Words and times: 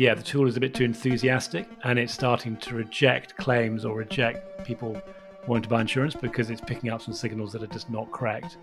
yeah, 0.00 0.14
the 0.14 0.22
tool 0.22 0.48
is 0.48 0.56
a 0.56 0.60
bit 0.60 0.72
too 0.72 0.84
enthusiastic 0.84 1.68
and 1.84 1.98
it's 1.98 2.14
starting 2.14 2.56
to 2.56 2.74
reject 2.74 3.36
claims 3.36 3.84
or 3.84 3.94
reject 3.94 4.64
people 4.64 5.00
wanting 5.46 5.64
to 5.64 5.68
buy 5.68 5.82
insurance 5.82 6.14
because 6.14 6.48
it's 6.48 6.62
picking 6.62 6.88
up 6.88 7.02
some 7.02 7.12
signals 7.12 7.52
that 7.52 7.62
are 7.62 7.66
just 7.66 7.90
not 7.90 8.10
correct. 8.10 8.56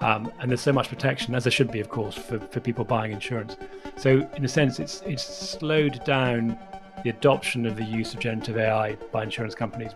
Um, 0.00 0.30
and 0.38 0.48
there's 0.48 0.60
so 0.60 0.72
much 0.72 0.88
protection, 0.88 1.34
as 1.34 1.42
there 1.42 1.50
should 1.50 1.72
be, 1.72 1.80
of 1.80 1.88
course, 1.88 2.14
for, 2.14 2.38
for 2.38 2.60
people 2.60 2.84
buying 2.84 3.10
insurance. 3.10 3.56
So, 3.96 4.30
in 4.36 4.44
a 4.44 4.48
sense, 4.48 4.78
it's 4.78 5.00
it's 5.06 5.24
slowed 5.24 6.04
down 6.04 6.56
the 7.02 7.10
adoption 7.10 7.66
of 7.66 7.76
the 7.76 7.84
use 7.84 8.14
of 8.14 8.20
generative 8.20 8.56
AI 8.56 8.94
by 9.10 9.24
insurance 9.24 9.56
companies. 9.56 9.90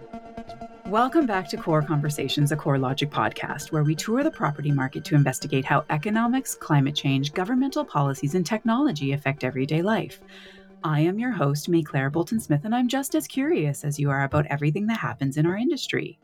Welcome 0.86 1.24
back 1.24 1.48
to 1.50 1.56
Core 1.56 1.82
Conversations, 1.82 2.50
a 2.50 2.56
CoreLogic 2.56 3.10
podcast, 3.10 3.70
where 3.70 3.84
we 3.84 3.94
tour 3.94 4.24
the 4.24 4.30
property 4.30 4.72
market 4.72 5.04
to 5.04 5.14
investigate 5.14 5.64
how 5.64 5.84
economics, 5.90 6.56
climate 6.56 6.96
change, 6.96 7.32
governmental 7.32 7.84
policies, 7.84 8.34
and 8.34 8.44
technology 8.44 9.12
affect 9.12 9.44
everyday 9.44 9.82
life. 9.82 10.18
I 10.82 11.00
am 11.00 11.18
your 11.18 11.32
host, 11.32 11.68
Maiclaire 11.68 12.10
Bolton 12.10 12.40
Smith, 12.40 12.64
and 12.64 12.74
I'm 12.74 12.88
just 12.88 13.14
as 13.14 13.26
curious 13.26 13.84
as 13.84 13.98
you 13.98 14.10
are 14.10 14.24
about 14.24 14.46
everything 14.46 14.86
that 14.86 14.98
happens 14.98 15.36
in 15.36 15.44
our 15.44 15.56
industry. 15.56 16.18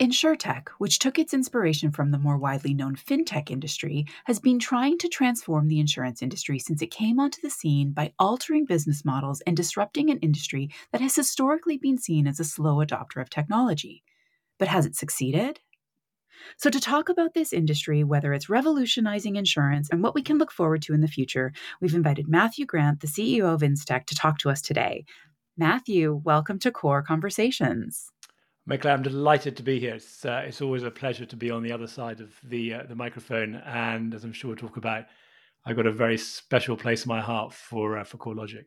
InsurTech, 0.00 0.68
which 0.78 0.98
took 0.98 1.18
its 1.18 1.34
inspiration 1.34 1.92
from 1.92 2.10
the 2.10 2.18
more 2.18 2.38
widely 2.38 2.72
known 2.72 2.96
fintech 2.96 3.50
industry, 3.50 4.06
has 4.24 4.40
been 4.40 4.58
trying 4.58 4.96
to 4.98 5.08
transform 5.08 5.68
the 5.68 5.80
insurance 5.80 6.22
industry 6.22 6.58
since 6.58 6.80
it 6.80 6.90
came 6.90 7.20
onto 7.20 7.42
the 7.42 7.50
scene 7.50 7.92
by 7.92 8.12
altering 8.18 8.64
business 8.64 9.04
models 9.04 9.42
and 9.42 9.56
disrupting 9.56 10.08
an 10.10 10.18
industry 10.18 10.70
that 10.90 11.02
has 11.02 11.14
historically 11.14 11.76
been 11.76 11.98
seen 11.98 12.26
as 12.26 12.40
a 12.40 12.44
slow 12.44 12.76
adopter 12.76 13.20
of 13.20 13.28
technology. 13.28 14.02
But 14.58 14.68
has 14.68 14.86
it 14.86 14.96
succeeded? 14.96 15.60
So, 16.56 16.70
to 16.70 16.80
talk 16.80 17.08
about 17.08 17.34
this 17.34 17.52
industry, 17.52 18.04
whether 18.04 18.32
it's 18.32 18.48
revolutionizing 18.48 19.36
insurance 19.36 19.88
and 19.90 20.02
what 20.02 20.14
we 20.14 20.22
can 20.22 20.38
look 20.38 20.52
forward 20.52 20.82
to 20.82 20.94
in 20.94 21.00
the 21.00 21.08
future, 21.08 21.52
we've 21.80 21.94
invited 21.94 22.28
Matthew 22.28 22.66
Grant, 22.66 23.00
the 23.00 23.06
CEO 23.06 23.52
of 23.52 23.60
Instech, 23.60 24.06
to 24.06 24.14
talk 24.14 24.38
to 24.38 24.50
us 24.50 24.62
today. 24.62 25.04
Matthew, 25.56 26.20
welcome 26.24 26.58
to 26.60 26.70
Core 26.70 27.02
Conversations. 27.02 28.10
Maiclaire, 28.68 28.94
I'm 28.94 29.02
delighted 29.02 29.56
to 29.58 29.62
be 29.62 29.78
here. 29.78 29.94
It's, 29.94 30.24
uh, 30.24 30.42
it's 30.46 30.62
always 30.62 30.82
a 30.82 30.90
pleasure 30.90 31.26
to 31.26 31.36
be 31.36 31.50
on 31.50 31.62
the 31.62 31.70
other 31.70 31.86
side 31.86 32.20
of 32.20 32.34
the 32.42 32.74
uh, 32.74 32.82
the 32.88 32.94
microphone, 32.94 33.56
and 33.56 34.14
as 34.14 34.24
I'm 34.24 34.32
sure 34.32 34.48
we'll 34.48 34.56
talk 34.56 34.78
about, 34.78 35.04
I've 35.66 35.76
got 35.76 35.86
a 35.86 35.92
very 35.92 36.18
special 36.18 36.76
place 36.76 37.04
in 37.04 37.08
my 37.08 37.20
heart 37.20 37.52
for 37.52 37.98
uh, 37.98 38.04
for 38.04 38.16
CoreLogic. 38.16 38.64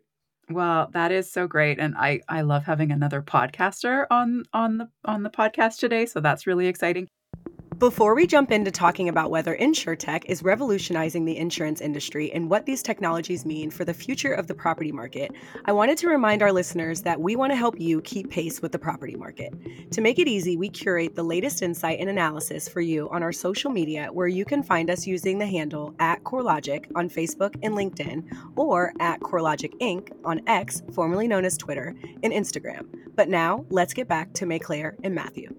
Well, 0.49 0.89
that 0.93 1.11
is 1.11 1.31
so 1.31 1.47
great, 1.47 1.79
and 1.79 1.95
I 1.97 2.21
I 2.29 2.41
love 2.41 2.63
having 2.63 2.91
another 2.91 3.21
podcaster 3.21 4.05
on 4.09 4.43
on 4.53 4.77
the 4.77 4.89
on 5.03 5.23
the 5.23 5.29
podcast 5.29 5.79
today. 5.79 6.05
So 6.05 6.19
that's 6.19 6.47
really 6.47 6.67
exciting. 6.67 7.07
Before 7.79 8.15
we 8.15 8.25
jump 8.25 8.51
into 8.51 8.71
talking 8.71 9.07
about 9.07 9.29
whether 9.29 9.55
InsurTech 9.55 10.25
is 10.25 10.41
revolutionizing 10.41 11.25
the 11.25 11.37
insurance 11.37 11.79
industry 11.79 12.31
and 12.33 12.49
what 12.49 12.65
these 12.65 12.81
technologies 12.81 13.45
mean 13.45 13.69
for 13.69 13.85
the 13.85 13.93
future 13.93 14.33
of 14.33 14.47
the 14.47 14.55
property 14.55 14.91
market, 14.91 15.31
I 15.65 15.73
wanted 15.73 15.99
to 15.99 16.07
remind 16.07 16.41
our 16.41 16.51
listeners 16.51 17.03
that 17.03 17.21
we 17.21 17.35
want 17.35 17.51
to 17.51 17.55
help 17.55 17.79
you 17.79 18.01
keep 18.01 18.31
pace 18.31 18.63
with 18.63 18.71
the 18.71 18.79
property 18.79 19.15
market. 19.15 19.53
To 19.91 20.01
make 20.01 20.17
it 20.17 20.27
easy, 20.27 20.57
we 20.57 20.69
curate 20.69 21.13
the 21.13 21.21
latest 21.21 21.61
insight 21.61 21.99
and 21.99 22.09
analysis 22.09 22.67
for 22.67 22.81
you 22.81 23.11
on 23.11 23.21
our 23.21 23.31
social 23.31 23.69
media, 23.69 24.09
where 24.11 24.27
you 24.27 24.43
can 24.43 24.63
find 24.63 24.89
us 24.89 25.05
using 25.05 25.37
the 25.37 25.45
handle 25.45 25.93
at 25.99 26.23
CoreLogic 26.23 26.87
on 26.95 27.11
Facebook 27.11 27.55
and 27.61 27.75
LinkedIn, 27.75 28.23
or 28.55 28.91
at 28.99 29.19
CoreLogic 29.19 29.77
Inc. 29.81 30.11
on 30.25 30.41
X, 30.47 30.81
formerly 30.93 31.27
known 31.27 31.45
as 31.45 31.55
Twitter, 31.55 31.93
and 32.23 32.33
Instagram. 32.33 32.87
But 33.15 33.29
now, 33.29 33.67
let's 33.69 33.93
get 33.93 34.07
back 34.07 34.33
to 34.33 34.47
Maiclaire 34.47 34.95
and 35.03 35.13
Matthew. 35.13 35.55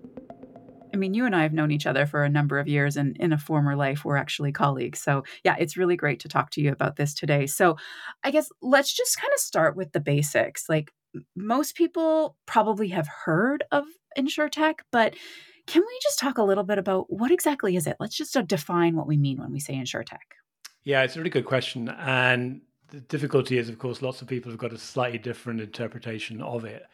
I 0.93 0.97
mean, 0.97 1.15
you 1.15 1.27
and 1.27 1.35
I 1.35 1.43
have 1.43 1.53
known 1.53 1.71
each 1.71 1.87
other 1.87 2.07
for 2.07 2.25
a 2.25 2.29
number 2.29 2.59
of 2.59 2.69
years, 2.69 2.97
and 2.97 3.17
in 3.19 3.33
a 3.33 3.39
former 3.39 3.77
life, 3.77 4.05
we're 4.05 4.17
actually 4.17 4.53
colleagues. 4.53 5.01
So, 5.01 5.25
yeah, 5.45 5.57
it's 5.59 5.77
really 5.77 5.97
great 5.97 6.21
to 6.21 6.29
talk 6.29 6.51
to 6.51 6.61
you 6.61 6.73
about 6.73 6.97
this 6.97 7.15
today. 7.15 7.47
So, 7.47 7.77
I 8.25 8.31
guess 8.31 8.49
let's 8.63 8.93
just 8.93 9.21
kind 9.21 9.33
of 9.35 9.41
start 9.41 9.77
with 9.77 9.93
the 9.93 10.01
basics. 10.01 10.69
Like, 10.69 10.93
most 11.37 11.75
people 11.75 12.37
probably 12.47 12.89
have 12.89 13.09
heard 13.09 13.65
of 13.73 13.85
InsurTech, 14.17 14.81
but 14.93 15.15
can 15.67 15.83
we 15.83 15.99
just 16.03 16.19
talk 16.19 16.39
a 16.39 16.43
little 16.43 16.65
bit 16.65 16.79
about 16.79 17.13
what 17.13 17.31
exactly 17.31 17.77
is 17.77 17.87
it? 17.87 17.97
Let's 18.01 18.17
just 18.17 18.37
uh, 18.37 18.43
define 18.43 18.97
what 18.97 19.07
we 19.07 19.17
mean 19.17 19.39
when 19.39 19.53
we 19.53 19.61
say 19.61 19.75
InsurTech. 19.75 20.19
Yeah, 20.85 21.03
it's 21.03 21.17
a 21.17 21.19
really 21.19 21.31
good 21.31 21.45
question. 21.45 21.89
And 21.91 22.63
the 22.89 23.01
difficulty 23.01 23.59
is, 23.59 23.69
of 23.69 23.79
course, 23.79 24.01
lots 24.01 24.23
of 24.23 24.29
people 24.29 24.51
have 24.51 24.59
got 24.59 24.73
a 24.73 24.79
slightly 24.79 25.19
different 25.19 25.61
interpretation 25.61 26.41
of 26.41 26.65
it. 26.65 26.85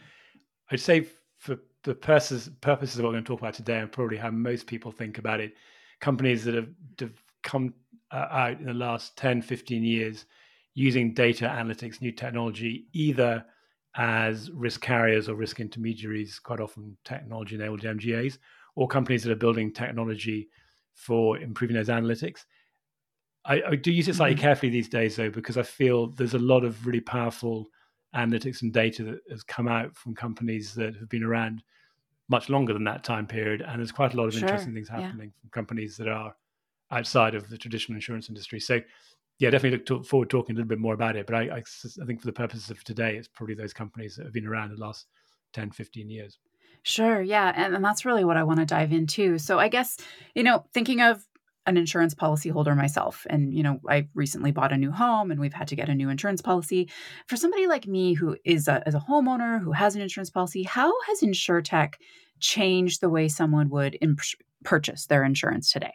I'd 0.70 0.80
say 0.80 1.06
for 1.38 1.58
the 1.84 1.94
purposes 1.94 2.50
purposes 2.60 2.98
of 2.98 3.04
what 3.04 3.10
we're 3.10 3.14
going 3.14 3.24
to 3.24 3.28
talk 3.28 3.40
about 3.40 3.54
today, 3.54 3.78
and 3.78 3.92
probably 3.92 4.16
how 4.16 4.30
most 4.30 4.66
people 4.66 4.90
think 4.90 5.18
about 5.18 5.40
it, 5.40 5.54
companies 6.00 6.44
that 6.44 6.54
have, 6.54 6.68
have 6.98 7.22
come 7.42 7.74
uh, 8.10 8.26
out 8.30 8.58
in 8.58 8.66
the 8.66 8.74
last 8.74 9.16
10, 9.16 9.42
15 9.42 9.82
years 9.82 10.24
using 10.74 11.14
data 11.14 11.46
analytics, 11.46 12.00
new 12.00 12.10
technology, 12.12 12.86
either 12.92 13.44
as 13.96 14.50
risk 14.50 14.80
carriers 14.80 15.28
or 15.28 15.34
risk 15.34 15.60
intermediaries, 15.60 16.38
quite 16.38 16.58
often 16.58 16.96
technology 17.04 17.54
enabled 17.54 17.82
MGAs, 17.82 18.38
or 18.74 18.88
companies 18.88 19.22
that 19.22 19.30
are 19.30 19.36
building 19.36 19.72
technology 19.72 20.48
for 20.94 21.38
improving 21.38 21.76
those 21.76 21.88
analytics. 21.88 22.44
I, 23.44 23.62
I 23.68 23.76
do 23.76 23.92
use 23.92 24.08
it 24.08 24.16
slightly 24.16 24.34
mm-hmm. 24.34 24.42
carefully 24.42 24.70
these 24.70 24.88
days, 24.88 25.16
though, 25.16 25.30
because 25.30 25.58
I 25.58 25.62
feel 25.62 26.08
there's 26.08 26.34
a 26.34 26.38
lot 26.38 26.64
of 26.64 26.86
really 26.86 27.00
powerful 27.00 27.66
analytics 28.14 28.62
and 28.62 28.72
data 28.72 29.04
that 29.04 29.20
has 29.30 29.42
come 29.42 29.68
out 29.68 29.96
from 29.96 30.14
companies 30.14 30.74
that 30.74 30.94
have 30.96 31.08
been 31.08 31.24
around 31.24 31.62
much 32.28 32.48
longer 32.48 32.72
than 32.72 32.84
that 32.84 33.04
time 33.04 33.26
period. 33.26 33.60
And 33.60 33.78
there's 33.78 33.92
quite 33.92 34.14
a 34.14 34.16
lot 34.16 34.26
of 34.26 34.32
sure. 34.34 34.42
interesting 34.42 34.74
things 34.74 34.88
happening 34.88 35.32
yeah. 35.34 35.40
from 35.40 35.50
companies 35.50 35.96
that 35.96 36.08
are 36.08 36.34
outside 36.90 37.34
of 37.34 37.48
the 37.48 37.58
traditional 37.58 37.96
insurance 37.96 38.28
industry. 38.28 38.60
So, 38.60 38.80
yeah, 39.38 39.50
definitely 39.50 39.78
look 39.78 39.86
to, 39.86 40.02
forward 40.04 40.30
talking 40.30 40.54
a 40.54 40.56
little 40.56 40.68
bit 40.68 40.78
more 40.78 40.94
about 40.94 41.16
it. 41.16 41.26
But 41.26 41.34
I, 41.34 41.42
I, 41.42 41.62
I 42.02 42.06
think 42.06 42.20
for 42.20 42.26
the 42.26 42.32
purposes 42.32 42.70
of 42.70 42.82
today, 42.84 43.16
it's 43.16 43.28
probably 43.28 43.54
those 43.54 43.72
companies 43.72 44.16
that 44.16 44.24
have 44.24 44.32
been 44.32 44.46
around 44.46 44.70
the 44.70 44.80
last 44.80 45.06
10, 45.52 45.72
15 45.72 46.08
years. 46.08 46.38
Sure. 46.82 47.20
Yeah. 47.20 47.52
And, 47.54 47.74
and 47.74 47.84
that's 47.84 48.04
really 48.04 48.24
what 48.24 48.36
I 48.36 48.44
want 48.44 48.60
to 48.60 48.66
dive 48.66 48.92
into. 48.92 49.38
So, 49.38 49.58
I 49.58 49.68
guess, 49.68 49.96
you 50.34 50.42
know, 50.42 50.64
thinking 50.72 51.00
of 51.00 51.26
an 51.66 51.76
insurance 51.76 52.14
policy 52.14 52.48
holder 52.48 52.74
myself 52.74 53.26
and 53.30 53.54
you 53.54 53.62
know 53.62 53.80
i 53.88 54.06
recently 54.14 54.50
bought 54.50 54.72
a 54.72 54.76
new 54.76 54.90
home 54.90 55.30
and 55.30 55.40
we've 55.40 55.54
had 55.54 55.68
to 55.68 55.76
get 55.76 55.88
a 55.88 55.94
new 55.94 56.08
insurance 56.08 56.42
policy. 56.42 56.90
For 57.26 57.36
somebody 57.36 57.66
like 57.66 57.86
me 57.86 58.14
who 58.14 58.36
is 58.44 58.68
a, 58.68 58.86
as 58.86 58.94
a 58.94 59.04
homeowner 59.08 59.60
who 59.60 59.72
has 59.72 59.94
an 59.96 60.02
insurance 60.02 60.30
policy 60.30 60.62
how 60.62 60.92
has 61.02 61.20
insurtech 61.20 61.94
changed 62.40 63.00
the 63.00 63.08
way 63.08 63.28
someone 63.28 63.70
would 63.70 63.96
imp- 64.00 64.20
purchase 64.64 65.06
their 65.06 65.24
insurance 65.24 65.72
today? 65.72 65.94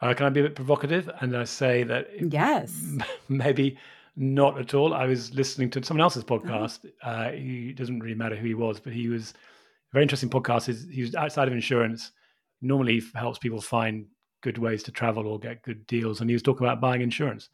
Uh, 0.00 0.14
can 0.14 0.26
i 0.26 0.30
be 0.30 0.40
a 0.40 0.44
bit 0.44 0.54
provocative 0.54 1.08
and 1.20 1.36
i 1.36 1.44
say 1.44 1.84
that 1.84 2.08
yes. 2.32 2.96
maybe 3.28 3.78
not 4.14 4.58
at 4.58 4.74
all. 4.74 4.92
I 4.92 5.06
was 5.06 5.32
listening 5.34 5.70
to 5.70 5.82
someone 5.82 6.02
else's 6.02 6.24
oh. 6.28 6.38
podcast. 6.38 6.86
Oh. 7.02 7.08
uh, 7.08 7.32
he 7.32 7.72
doesn't 7.72 8.00
really 8.00 8.14
matter 8.14 8.36
who 8.36 8.46
he 8.46 8.54
was 8.54 8.80
but 8.80 8.92
he 8.92 9.08
was 9.08 9.32
a 9.32 9.94
very 9.94 10.04
interesting 10.04 10.30
podcast. 10.30 10.90
He 10.90 11.02
was 11.02 11.14
outside 11.14 11.48
of 11.48 11.54
insurance. 11.54 12.12
Normally 12.60 13.02
helps 13.14 13.38
people 13.38 13.60
find 13.60 14.06
good 14.42 14.58
ways 14.58 14.82
to 14.84 14.92
travel 14.92 15.26
or 15.26 15.38
get 15.38 15.62
good 15.62 15.86
deals. 15.86 16.20
And 16.20 16.28
he 16.28 16.34
was 16.34 16.42
talking 16.42 16.66
about 16.66 16.80
buying 16.80 17.00
insurance. 17.00 17.48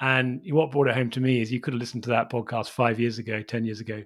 And 0.00 0.40
what 0.50 0.70
brought 0.70 0.88
it 0.88 0.94
home 0.94 1.10
to 1.10 1.20
me 1.20 1.40
is 1.40 1.52
you 1.52 1.60
could 1.60 1.74
have 1.74 1.80
listened 1.80 2.04
to 2.04 2.10
that 2.10 2.30
podcast 2.30 2.70
five 2.70 2.98
years 3.00 3.18
ago, 3.18 3.42
10 3.42 3.64
years 3.64 3.80
ago, 3.80 4.02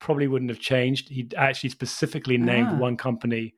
probably 0.00 0.26
wouldn't 0.26 0.50
have 0.50 0.60
changed. 0.60 1.08
He 1.08 1.28
actually 1.36 1.70
specifically 1.70 2.36
named 2.38 2.68
ah. 2.72 2.76
one 2.76 2.96
company 2.96 3.54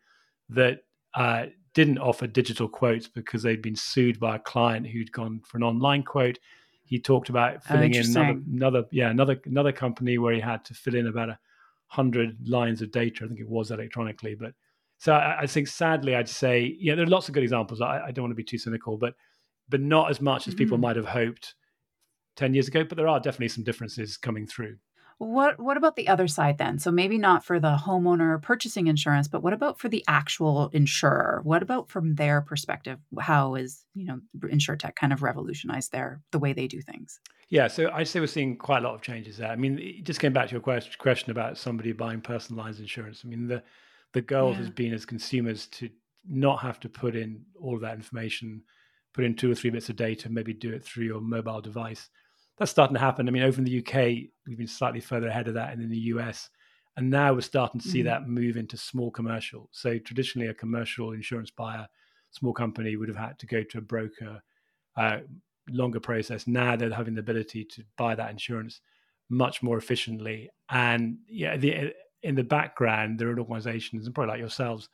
that 0.51 0.85
uh, 1.15 1.47
didn't 1.75 1.99
offer 1.99 2.27
digital 2.27 2.69
quotes 2.69 3.09
because 3.09 3.43
they'd 3.43 3.63
been 3.63 3.77
sued 3.77 4.21
by 4.21 4.37
a 4.37 4.41
client 4.41 4.87
who'd 4.87 5.13
gone 5.13 5.41
for 5.45 5.57
an 5.57 5.63
online 5.63 6.03
quote. 6.03 6.39
He 6.85 6.99
talked 6.99 7.29
about 7.29 7.57
oh, 7.57 7.61
filling 7.61 7.97
oh, 7.97 8.01
in 8.01 8.07
another, 8.07 8.41
another, 8.53 8.85
yeah, 8.91 9.11
another, 9.11 9.41
another 9.47 9.73
company 9.73 10.19
where 10.19 10.35
he 10.35 10.41
had 10.41 10.65
to 10.67 10.75
fill 10.75 10.97
in 10.97 11.07
about 11.07 11.31
a 11.31 11.39
hundred 11.87 12.49
lines 12.49 12.83
of 12.83 12.91
data. 12.91 13.25
I 13.25 13.29
think 13.29 13.41
it 13.41 13.49
was 13.49 13.71
electronically, 13.71 14.35
but 14.35 14.53
so 15.01 15.15
I, 15.15 15.41
I, 15.41 15.47
think 15.47 15.67
sadly, 15.67 16.15
I'd 16.15 16.29
say, 16.29 16.77
yeah, 16.79 16.95
there 16.95 17.05
are 17.05 17.09
lots 17.09 17.27
of 17.27 17.33
good 17.33 17.43
examples. 17.43 17.81
I, 17.81 18.03
I 18.09 18.11
don't 18.11 18.25
want 18.25 18.33
to 18.33 18.37
be 18.37 18.45
too 18.45 18.59
cynical, 18.59 18.99
but 18.99 19.15
but 19.71 19.81
not 19.81 20.11
as 20.11 20.21
much 20.21 20.47
as 20.47 20.55
people 20.55 20.77
mm-hmm. 20.77 20.83
might 20.83 20.97
have 20.97 21.07
hoped 21.07 21.55
ten 22.37 22.53
years 22.53 22.69
ago. 22.69 22.85
But 22.85 22.99
there 22.99 23.09
are 23.09 23.19
definitely 23.19 23.49
some 23.49 23.65
differences 23.65 24.19
coming 24.19 24.47
through. 24.47 24.77
What 25.17 25.59
what 25.59 25.79
about 25.79 25.97
the 25.97 26.09
other 26.09 26.29
side 26.29 26.59
then? 26.59 26.79
So 26.79 26.91
maybe 26.91 27.17
not 27.17 27.47
for 27.47 27.59
the 27.59 27.77
homeowner 27.77 28.43
purchasing 28.43 28.89
insurance, 28.89 29.27
but 29.27 29.43
what 29.43 29.55
about 29.55 29.79
for 29.79 29.89
the 29.89 30.05
actual 30.07 30.69
insurer? 30.75 31.41
What 31.45 31.63
about 31.63 31.89
from 31.89 32.17
their 32.17 32.43
perspective? 32.43 32.99
How 33.19 33.55
is 33.55 33.87
you 33.95 34.05
know 34.05 34.21
InsurTech 34.39 34.97
kind 34.97 35.15
of 35.15 35.23
revolutionized 35.23 35.93
their 35.93 36.21
the 36.31 36.39
way 36.39 36.53
they 36.53 36.67
do 36.67 36.83
things? 36.83 37.21
Yeah, 37.49 37.69
so 37.69 37.91
I'd 37.91 38.07
say 38.07 38.21
we're 38.21 38.27
seeing 38.27 38.59
quite 38.59 38.83
a 38.83 38.87
lot 38.87 38.97
of 38.97 39.01
changes 39.01 39.39
there. 39.39 39.51
I 39.51 39.57
mean, 39.57 40.03
just 40.05 40.21
came 40.21 40.35
back 40.35 40.49
to 40.49 40.53
your 40.53 40.81
question 40.99 41.31
about 41.31 41.57
somebody 41.57 41.93
buying 41.93 42.21
personalized 42.21 42.81
insurance. 42.81 43.23
I 43.25 43.29
mean, 43.29 43.49
the 43.49 43.63
the 44.13 44.23
goal 44.23 44.51
yeah. 44.51 44.59
has 44.59 44.71
been 44.71 44.93
as 44.93 45.07
consumers 45.07 45.67
to 45.69 45.91
not 46.29 46.61
have 46.61 46.81
to 46.81 46.89
put 46.89 47.17
in 47.17 47.45
all 47.61 47.75
of 47.75 47.81
that 47.83 47.95
information, 47.95 48.63
put 49.15 49.25
in 49.25 49.35
two 49.35 49.51
or 49.51 49.55
three 49.55 49.71
bits 49.71 49.89
of 49.89 49.97
data, 49.97 50.29
maybe 50.29 50.53
do 50.53 50.73
it 50.73 50.85
through 50.85 51.05
your 51.05 51.21
mobile 51.21 51.61
device. 51.61 52.09
That's 52.59 52.71
starting 52.71 52.95
to 52.95 53.01
happen. 53.01 53.27
I 53.27 53.31
mean, 53.31 53.43
over 53.43 53.59
in 53.59 53.65
the 53.65 53.79
UK, 53.79 54.29
we've 54.47 54.59
been 54.59 54.67
slightly 54.67 55.01
further 55.01 55.29
ahead 55.29 55.49
of 55.49 55.55
that, 55.55 55.73
and 55.73 55.83
in 55.83 55.91
the 55.91 55.99
US, 55.99 56.51
and 56.97 57.09
now 57.09 57.33
we're 57.33 57.41
starting 57.41 57.81
to 57.81 57.89
see 57.89 58.01
mm-hmm. 58.01 58.09
that 58.09 58.29
move 58.29 58.57
into 58.57 58.77
small 58.77 59.11
commercial. 59.11 59.69
So 59.73 59.99
traditionally, 59.99 60.49
a 60.49 60.55
commercial 60.55 61.13
insurance 61.13 61.51
buyer, 61.51 61.89
small 62.31 62.53
company, 62.53 62.97
would 62.97 63.09
have 63.09 63.17
had 63.17 63.39
to 63.39 63.47
go 63.47 63.63
to 63.63 63.79
a 63.79 63.83
broker, 63.83 64.43
uh, 64.97 65.19
longer 65.71 66.01
process. 66.01 66.47
Now 66.47 66.77
they're 66.77 66.93
having 66.93 67.15
the 67.15 67.21
ability 67.21 67.65
to 67.65 67.85
buy 67.97 68.15
that 68.17 68.31
insurance 68.31 68.81
much 69.31 69.63
more 69.63 69.79
efficiently. 69.79 70.51
And 70.69 71.19
yeah, 71.29 71.57
the, 71.57 71.95
in 72.23 72.35
the 72.35 72.45
background, 72.45 73.19
there 73.19 73.31
are 73.31 73.39
organizations, 73.39 74.07
and 74.07 74.15
probably 74.15 74.33
like 74.33 74.41
yourselves, 74.41 74.89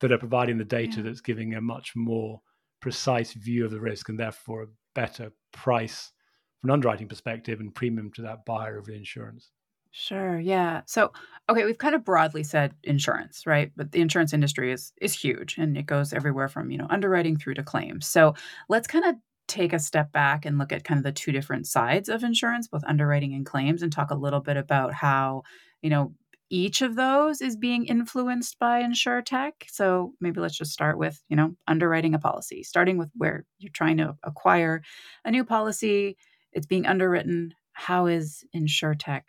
that 0.00 0.12
are 0.12 0.18
providing 0.18 0.58
the 0.58 0.64
data 0.64 0.98
yeah. 0.98 1.02
that's 1.02 1.20
giving 1.20 1.54
a 1.54 1.60
much 1.60 1.92
more 1.94 2.40
precise 2.80 3.32
view 3.34 3.64
of 3.64 3.70
the 3.70 3.80
risk 3.80 4.08
and 4.08 4.18
therefore 4.18 4.62
a 4.62 4.66
better 4.94 5.32
price 5.52 6.12
from 6.60 6.70
an 6.70 6.74
underwriting 6.74 7.08
perspective 7.08 7.60
and 7.60 7.74
premium 7.74 8.10
to 8.12 8.22
that 8.22 8.44
buyer 8.44 8.78
of 8.78 8.86
the 8.86 8.94
insurance. 8.94 9.50
Sure. 9.92 10.38
Yeah. 10.38 10.82
So, 10.86 11.12
okay, 11.48 11.64
we've 11.64 11.78
kind 11.78 11.96
of 11.96 12.04
broadly 12.04 12.44
said 12.44 12.74
insurance, 12.84 13.44
right? 13.44 13.72
But 13.76 13.90
the 13.90 14.00
insurance 14.00 14.32
industry 14.32 14.72
is 14.72 14.92
is 15.00 15.12
huge 15.12 15.58
and 15.58 15.76
it 15.76 15.86
goes 15.86 16.12
everywhere 16.12 16.48
from, 16.48 16.70
you 16.70 16.78
know, 16.78 16.86
underwriting 16.88 17.36
through 17.36 17.54
to 17.54 17.64
claims. 17.64 18.06
So, 18.06 18.34
let's 18.68 18.86
kind 18.86 19.04
of 19.04 19.16
take 19.48 19.72
a 19.72 19.80
step 19.80 20.12
back 20.12 20.46
and 20.46 20.58
look 20.58 20.72
at 20.72 20.84
kind 20.84 20.98
of 20.98 21.04
the 21.04 21.10
two 21.10 21.32
different 21.32 21.66
sides 21.66 22.08
of 22.08 22.22
insurance, 22.22 22.68
both 22.68 22.84
underwriting 22.86 23.34
and 23.34 23.44
claims 23.44 23.82
and 23.82 23.92
talk 23.92 24.12
a 24.12 24.14
little 24.14 24.38
bit 24.38 24.56
about 24.56 24.94
how, 24.94 25.42
you 25.82 25.90
know, 25.90 26.14
each 26.50 26.82
of 26.82 26.96
those 26.96 27.40
is 27.40 27.56
being 27.56 27.86
influenced 27.86 28.58
by 28.58 28.82
insurtech. 28.82 29.52
So 29.68 30.14
maybe 30.20 30.40
let's 30.40 30.58
just 30.58 30.72
start 30.72 30.98
with, 30.98 31.22
you 31.28 31.36
know, 31.36 31.54
underwriting 31.68 32.14
a 32.14 32.18
policy, 32.18 32.64
starting 32.64 32.98
with 32.98 33.08
where 33.16 33.46
you're 33.58 33.72
trying 33.72 33.98
to 33.98 34.16
acquire 34.24 34.82
a 35.24 35.30
new 35.30 35.44
policy, 35.44 36.16
it's 36.52 36.66
being 36.66 36.86
underwritten. 36.86 37.54
How 37.72 38.06
is 38.06 38.44
insurtech 38.54 39.22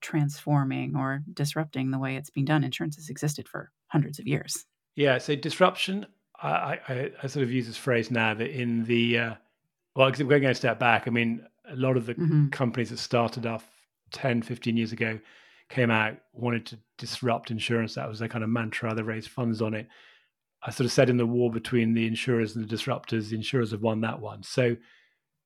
transforming 0.00 0.94
or 0.96 1.22
disrupting 1.34 1.90
the 1.90 1.98
way 1.98 2.14
it's 2.14 2.30
being 2.30 2.44
done? 2.44 2.62
Insurance 2.62 2.94
has 2.96 3.10
existed 3.10 3.48
for 3.48 3.72
hundreds 3.88 4.20
of 4.20 4.28
years. 4.28 4.64
Yeah, 4.94 5.18
so 5.18 5.34
disruption, 5.34 6.06
I, 6.40 6.78
I, 6.88 7.10
I 7.22 7.26
sort 7.26 7.42
of 7.42 7.50
use 7.50 7.66
this 7.66 7.76
phrase 7.76 8.10
now 8.10 8.34
that 8.34 8.50
in 8.50 8.84
the, 8.84 9.18
uh, 9.18 9.34
well, 9.96 10.12
we're 10.16 10.38
going 10.38 10.42
to 10.42 10.54
step 10.54 10.78
back. 10.78 11.08
I 11.08 11.10
mean, 11.10 11.44
a 11.68 11.74
lot 11.74 11.96
of 11.96 12.06
the 12.06 12.14
mm-hmm. 12.14 12.48
companies 12.48 12.90
that 12.90 12.98
started 12.98 13.46
off 13.46 13.68
10, 14.12 14.42
15 14.42 14.76
years 14.76 14.92
ago 14.92 15.18
came 15.68 15.90
out, 15.90 16.16
wanted 16.32 16.66
to 16.66 16.78
disrupt 16.96 17.50
insurance. 17.50 17.94
That 17.94 18.08
was 18.08 18.18
their 18.18 18.28
kind 18.28 18.44
of 18.44 18.50
mantra. 18.50 18.94
They 18.94 19.02
raised 19.02 19.30
funds 19.30 19.60
on 19.60 19.74
it. 19.74 19.88
I 20.62 20.70
sort 20.70 20.86
of 20.86 20.92
said 20.92 21.10
in 21.10 21.16
the 21.16 21.26
war 21.26 21.50
between 21.50 21.94
the 21.94 22.06
insurers 22.06 22.56
and 22.56 22.68
the 22.68 22.74
disruptors, 22.74 23.28
the 23.28 23.36
insurers 23.36 23.70
have 23.70 23.82
won 23.82 24.00
that 24.00 24.18
one. 24.18 24.42
So 24.42 24.76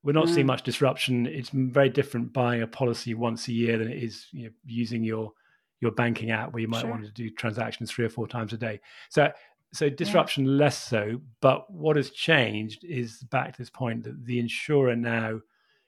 we're 0.02 0.12
not 0.12 0.26
mm. 0.26 0.34
seeing 0.34 0.46
much 0.46 0.62
disruption. 0.62 1.26
It's 1.26 1.50
very 1.50 1.90
different 1.90 2.32
buying 2.32 2.62
a 2.62 2.66
policy 2.66 3.14
once 3.14 3.48
a 3.48 3.52
year 3.52 3.78
than 3.78 3.90
it 3.90 4.02
is 4.02 4.26
you 4.32 4.44
know, 4.44 4.50
using 4.64 5.04
your 5.04 5.32
your 5.80 5.90
banking 5.90 6.30
app 6.30 6.52
where 6.52 6.60
you 6.60 6.68
might 6.68 6.82
sure. 6.82 6.90
want 6.90 7.04
to 7.04 7.10
do 7.10 7.28
transactions 7.28 7.90
three 7.90 8.04
or 8.04 8.08
four 8.08 8.28
times 8.28 8.52
a 8.52 8.56
day. 8.56 8.80
So 9.10 9.30
so 9.72 9.88
disruption 9.88 10.44
yeah. 10.44 10.52
less 10.52 10.82
so. 10.82 11.20
But 11.40 11.70
what 11.70 11.96
has 11.96 12.10
changed 12.10 12.84
is 12.84 13.22
back 13.30 13.52
to 13.52 13.58
this 13.58 13.70
point 13.70 14.04
that 14.04 14.24
the 14.24 14.38
insurer 14.38 14.96
now 14.96 15.40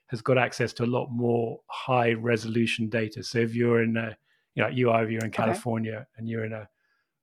has 0.07 0.21
got 0.21 0.37
access 0.37 0.73
to 0.73 0.83
a 0.83 0.85
lot 0.85 1.07
more 1.09 1.59
high 1.67 2.13
resolution 2.13 2.89
data. 2.89 3.23
So 3.23 3.39
if 3.39 3.55
you're 3.55 3.81
in 3.81 3.97
a 3.97 4.15
you 4.55 4.63
know, 4.63 4.69
you 4.69 4.89
are 4.89 5.03
if 5.03 5.11
you're 5.11 5.25
in 5.25 5.31
California 5.31 5.93
okay. 5.93 6.05
and 6.17 6.27
you're 6.27 6.45
in 6.45 6.53
a, 6.53 6.67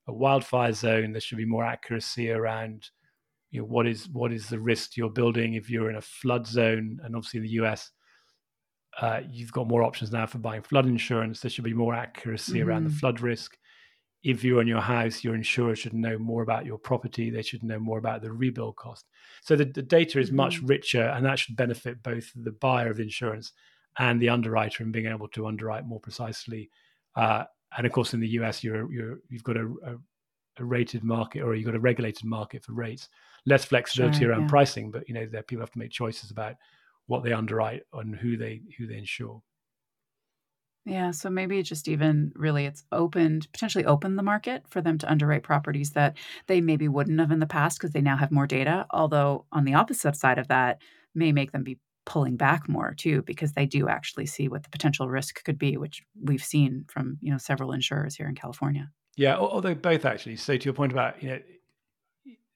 a 0.07 0.13
wildfire 0.13 0.73
zone, 0.73 1.11
there 1.11 1.21
should 1.21 1.37
be 1.37 1.45
more 1.45 1.65
accuracy 1.65 2.31
around 2.31 2.89
you 3.53 3.59
know 3.59 3.67
what 3.67 3.87
is 3.87 4.09
what 4.09 4.33
is 4.33 4.47
the 4.47 4.59
risk 4.59 4.97
you're 4.97 5.09
building 5.09 5.53
if 5.53 5.69
you're 5.69 5.89
in 5.89 5.95
a 5.95 6.01
flood 6.01 6.45
zone 6.45 6.99
and 7.03 7.15
obviously 7.15 7.37
in 7.37 7.43
the 7.43 7.51
US 7.63 7.91
uh, 8.99 9.21
you've 9.31 9.51
got 9.51 9.67
more 9.67 9.83
options 9.83 10.11
now 10.11 10.25
for 10.25 10.39
buying 10.39 10.63
flood 10.63 10.87
insurance 10.87 11.39
there 11.39 11.51
should 11.51 11.63
be 11.63 11.73
more 11.73 11.93
accuracy 11.93 12.53
mm-hmm. 12.53 12.67
around 12.67 12.83
the 12.83 12.89
mm-hmm. 12.89 12.97
flood 12.97 13.21
risk 13.21 13.55
if 14.23 14.43
you're 14.43 14.61
in 14.61 14.67
your 14.67 14.81
house 14.81 15.23
your 15.23 15.35
insurer 15.35 15.75
should 15.75 15.93
know 15.93 16.17
more 16.17 16.41
about 16.41 16.65
your 16.65 16.79
property 16.79 17.29
they 17.29 17.43
should 17.43 17.63
know 17.63 17.79
more 17.79 17.99
about 17.99 18.23
the 18.23 18.31
rebuild 18.31 18.75
cost 18.75 19.05
so 19.41 19.55
the, 19.55 19.65
the 19.65 19.83
data 19.83 20.19
is 20.19 20.27
mm-hmm. 20.27 20.37
much 20.37 20.59
richer 20.63 21.03
and 21.09 21.23
that 21.23 21.37
should 21.37 21.55
benefit 21.55 22.01
both 22.01 22.31
the 22.35 22.51
buyer 22.51 22.89
of 22.89 22.99
insurance 22.99 23.53
and 23.99 24.19
the 24.19 24.29
underwriter 24.29 24.83
in 24.83 24.91
being 24.91 25.05
able 25.05 25.27
to 25.27 25.45
underwrite 25.45 25.85
more 25.85 25.99
precisely 25.99 26.71
uh, 27.15 27.43
and 27.77 27.85
of 27.85 27.91
course 27.91 28.13
in 28.13 28.19
the 28.19 28.27
us 28.27 28.63
you're, 28.63 28.91
you're 28.91 29.19
you've 29.29 29.43
got 29.43 29.57
a, 29.57 29.65
a, 29.85 29.95
a 30.59 30.65
rated 30.65 31.03
market 31.03 31.41
or 31.41 31.55
you've 31.55 31.65
got 31.65 31.75
a 31.75 31.79
regulated 31.79 32.25
market 32.25 32.63
for 32.63 32.73
rates 32.73 33.09
less 33.45 33.65
flexibility 33.65 34.19
sure, 34.19 34.29
around 34.29 34.43
yeah. 34.43 34.47
pricing, 34.47 34.91
but 34.91 35.07
you 35.07 35.13
know, 35.13 35.25
there 35.25 35.43
people 35.43 35.61
have 35.61 35.71
to 35.71 35.79
make 35.79 35.91
choices 35.91 36.31
about 36.31 36.55
what 37.07 37.23
they 37.23 37.33
underwrite 37.33 37.83
and 37.93 38.15
who 38.15 38.37
they 38.37 38.61
who 38.77 38.87
they 38.87 38.97
insure. 38.97 39.41
Yeah, 40.85 41.11
so 41.11 41.29
maybe 41.29 41.61
just 41.63 41.87
even 41.87 42.33
really 42.35 42.65
it's 42.65 42.83
opened 42.91 43.47
potentially 43.53 43.85
opened 43.85 44.17
the 44.17 44.23
market 44.23 44.63
for 44.67 44.81
them 44.81 44.97
to 44.97 45.09
underwrite 45.09 45.43
properties 45.43 45.91
that 45.91 46.17
they 46.47 46.59
maybe 46.59 46.87
wouldn't 46.87 47.19
have 47.19 47.31
in 47.31 47.39
the 47.39 47.45
past 47.45 47.79
because 47.79 47.91
they 47.91 48.01
now 48.01 48.17
have 48.17 48.31
more 48.31 48.47
data. 48.47 48.85
Although 48.91 49.45
on 49.51 49.63
the 49.63 49.75
opposite 49.75 50.15
side 50.15 50.39
of 50.39 50.49
that 50.49 50.81
may 51.15 51.31
make 51.31 51.51
them 51.51 51.63
be 51.63 51.79
pulling 52.05 52.35
back 52.35 52.67
more 52.67 52.93
too 52.97 53.21
because 53.23 53.53
they 53.53 53.65
do 53.65 53.87
actually 53.87 54.25
see 54.25 54.47
what 54.47 54.63
the 54.63 54.69
potential 54.69 55.09
risk 55.09 55.43
could 55.43 55.57
be, 55.57 55.77
which 55.77 56.03
we've 56.21 56.43
seen 56.43 56.85
from 56.87 57.17
you 57.21 57.31
know 57.31 57.37
several 57.37 57.71
insurers 57.71 58.15
here 58.15 58.27
in 58.27 58.35
California. 58.35 58.89
Yeah, 59.15 59.37
although 59.37 59.75
both 59.75 60.05
actually. 60.05 60.37
So 60.37 60.57
to 60.57 60.65
your 60.65 60.73
point 60.73 60.91
about 60.91 61.21
you 61.21 61.29
know 61.29 61.39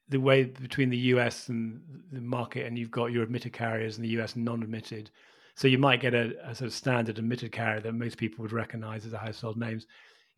the 0.08 0.20
way 0.20 0.44
between 0.44 0.90
the 0.90 0.98
US 0.98 1.48
and 1.48 1.80
the 2.12 2.20
market, 2.20 2.66
and 2.66 2.78
you've 2.78 2.90
got 2.90 3.12
your 3.12 3.22
admitted 3.22 3.52
carriers 3.52 3.96
and 3.96 4.04
the 4.04 4.20
US 4.20 4.36
non-admitted. 4.36 5.10
So 5.54 5.68
you 5.68 5.78
might 5.78 6.00
get 6.00 6.14
a, 6.14 6.34
a, 6.44 6.54
sort 6.54 6.68
of 6.68 6.72
standard 6.72 7.18
admitted 7.18 7.50
carrier 7.50 7.80
that 7.80 7.92
most 7.92 8.16
people 8.16 8.42
would 8.42 8.52
recognize 8.52 9.04
as 9.04 9.12
a 9.12 9.18
household 9.18 9.58
names. 9.58 9.86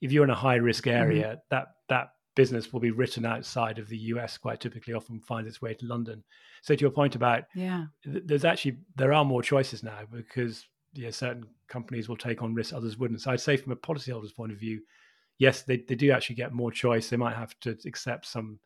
If 0.01 0.13
you're 0.13 0.25
in 0.25 0.31
a 0.31 0.35
high 0.35 0.57
risk 0.57 0.85
mm-hmm. 0.85 0.97
area, 0.97 1.27
mm-hmm. 1.27 1.41
that 1.51 1.67
that 1.89 2.09
business 2.35 2.73
will 2.73 2.81
be 2.81 2.91
written 2.91 3.27
outside 3.27 3.79
of 3.79 3.89
the 3.89 3.97
US 3.99 4.39
quite 4.39 4.61
typically, 4.61 4.95
often 4.95 5.21
finds 5.21 5.49
its 5.49 5.61
way 5.61 5.75
to 5.75 5.87
London. 5.87 6.23
So 6.63 6.75
to 6.75 6.81
your 6.81 6.91
point 6.91 7.15
about 7.15 7.45
yeah, 7.55 7.87
th- 8.05 8.23
there's 8.27 8.45
actually 8.45 8.79
there 8.97 9.13
are 9.13 9.25
more 9.25 9.43
choices 9.43 9.83
now 9.83 10.01
because 10.11 10.67
yeah, 10.95 11.11
certain 11.11 11.45
companies 11.69 12.09
will 12.09 12.17
take 12.17 12.43
on 12.43 12.55
risks 12.55 12.73
others 12.73 12.99
wouldn't. 12.99 13.21
So 13.21 13.31
I'd 13.31 13.41
say 13.41 13.57
from 13.57 13.73
a 13.73 13.77
policyholder's 13.77 14.33
point 14.33 14.53
of 14.53 14.59
view, 14.59 14.81
yes, 15.39 15.63
they, 15.63 15.79
they 15.89 15.95
do 15.95 16.11
actually 16.11 16.37
get 16.37 16.53
more 16.53 16.71
choice. 16.71 17.09
They 17.09 17.17
might 17.17 17.37
have 17.37 17.59
to 17.61 17.77
accept 17.87 18.27
some 18.27 18.59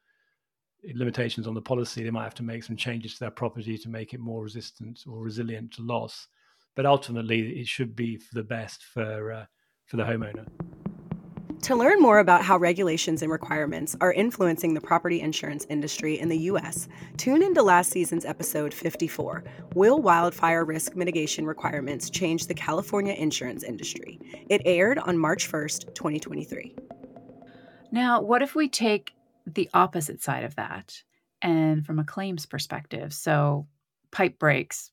limitations 0.94 1.46
on 1.46 1.55
the 1.55 1.62
policy, 1.62 2.02
they 2.02 2.10
might 2.10 2.25
have 2.25 2.34
to 2.34 2.43
make 2.43 2.62
some 2.62 2.76
changes 2.76 3.14
to 3.14 3.20
their 3.20 3.31
property 3.31 3.78
to 3.78 3.88
make 3.88 4.12
it 4.12 4.20
more 4.20 4.43
resistant 4.43 5.00
or 5.08 5.22
resilient 5.22 5.72
to 5.72 5.82
loss. 5.82 6.28
But 6.76 6.87
ultimately, 6.87 7.60
it 7.60 7.69
should 7.69 7.94
be 7.94 8.17
for 8.17 8.34
the 8.34 8.43
best 8.43 8.82
for 8.82 9.32
uh, 9.32 9.46
for 9.87 9.96
the 9.96 10.05
homeowner. 10.05 10.46
To 11.64 11.75
learn 11.75 11.99
more 11.99 12.19
about 12.19 12.44
how 12.44 12.58
regulations 12.58 13.22
and 13.22 13.32
requirements 13.32 13.96
are 14.02 14.12
influencing 14.12 14.75
the 14.75 14.82
property 14.82 15.22
insurance 15.22 15.64
industry 15.70 16.19
in 16.19 16.28
the 16.28 16.37
U.S., 16.40 16.88
tune 17.16 17.43
into 17.43 17.62
last 17.62 17.90
season's 17.90 18.26
episode 18.26 18.75
54 18.75 19.43
Will 19.75 20.03
Wildfire 20.03 20.67
Risk 20.67 20.94
Mitigation 20.94 21.46
Requirements 21.46 22.10
Change 22.10 22.48
the 22.48 22.55
California 22.55 23.15
Insurance 23.15 23.62
Industry? 23.62 24.20
It 24.50 24.60
aired 24.67 24.98
on 24.98 25.17
March 25.17 25.50
1st, 25.50 25.94
2023. 25.94 26.77
Now, 27.91 28.20
what 28.20 28.43
if 28.43 28.55
we 28.55 28.69
take 28.69 29.15
the 29.46 29.70
opposite 29.72 30.20
side 30.20 30.44
of 30.44 30.56
that 30.56 31.03
and 31.41 31.86
from 31.86 31.98
a 31.98 32.05
claims 32.05 32.44
perspective 32.44 33.15
so 33.15 33.67
pipe 34.10 34.39
breaks 34.39 34.91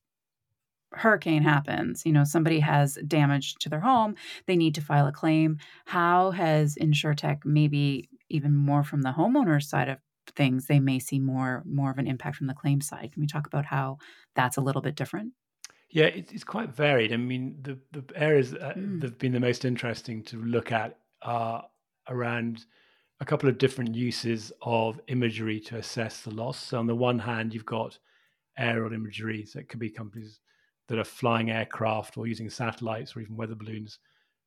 hurricane 0.94 1.44
happens 1.44 2.06
you 2.06 2.12
know 2.12 2.24
somebody 2.24 2.60
has 2.60 2.98
damage 3.08 3.56
to 3.56 3.70
their 3.70 3.80
home 3.80 4.16
they 4.46 4.56
need 4.56 4.76
to 4.76 4.82
file 4.82 5.08
a 5.08 5.12
claim 5.12 5.58
how 5.86 6.32
has 6.32 6.76
insurtech 6.76 7.40
maybe 7.46 8.10
even 8.30 8.56
more 8.56 8.84
from 8.84 9.02
the 9.02 9.12
homeowner 9.12 9.62
side 9.62 9.90
of 9.90 9.98
things 10.36 10.68
they 10.68 10.80
may 10.80 11.00
see 11.00 11.20
more 11.20 11.64
more 11.66 11.92
of 11.92 11.98
an 11.98 12.08
impact 12.08 12.36
from 12.36 12.48
the 12.48 12.54
claim 12.54 12.82
side 12.82 13.12
can 13.12 13.22
we 13.22 13.28
talk 13.28 13.48
about 13.48 13.66
how 13.66 13.98
that's 14.36 14.58
a 14.58 14.62
little 14.62 14.82
bit 14.82 14.96
different 14.96 15.34
yeah 15.90 16.06
it's 16.06 16.44
quite 16.44 16.74
varied 16.74 17.12
i 17.12 17.18
mean 17.18 17.56
the 17.62 17.78
the 17.92 18.04
areas 18.16 18.52
that 18.52 18.78
mm. 18.78 19.02
have 19.02 19.18
been 19.18 19.34
the 19.34 19.40
most 19.40 19.66
interesting 19.66 20.24
to 20.24 20.42
look 20.44 20.72
at 20.72 20.98
are 21.22 21.64
around 22.08 22.66
a 23.22 23.26
couple 23.26 23.48
of 23.48 23.60
different 23.60 23.96
uses 23.96 24.52
of 24.64 25.00
imagery 25.08 25.60
to 25.60 25.78
assess 25.78 26.22
the 26.22 26.32
loss. 26.32 26.58
So 26.58 26.80
on 26.80 26.88
the 26.88 26.96
one 26.96 27.20
hand, 27.20 27.54
you've 27.54 27.66
got 27.66 28.00
aerial 28.58 28.94
imagery. 28.94 29.46
So 29.46 29.60
it 29.60 29.70
could 29.70 29.80
be 29.80 29.92
companies 29.92 30.40
that 30.92 31.00
are 31.00 31.06
flying 31.06 31.50
aircraft 31.50 32.18
or 32.18 32.28
using 32.28 32.50
satellites 32.50 33.16
or 33.16 33.22
even 33.22 33.38
weather 33.38 33.56
balloons 33.56 34.00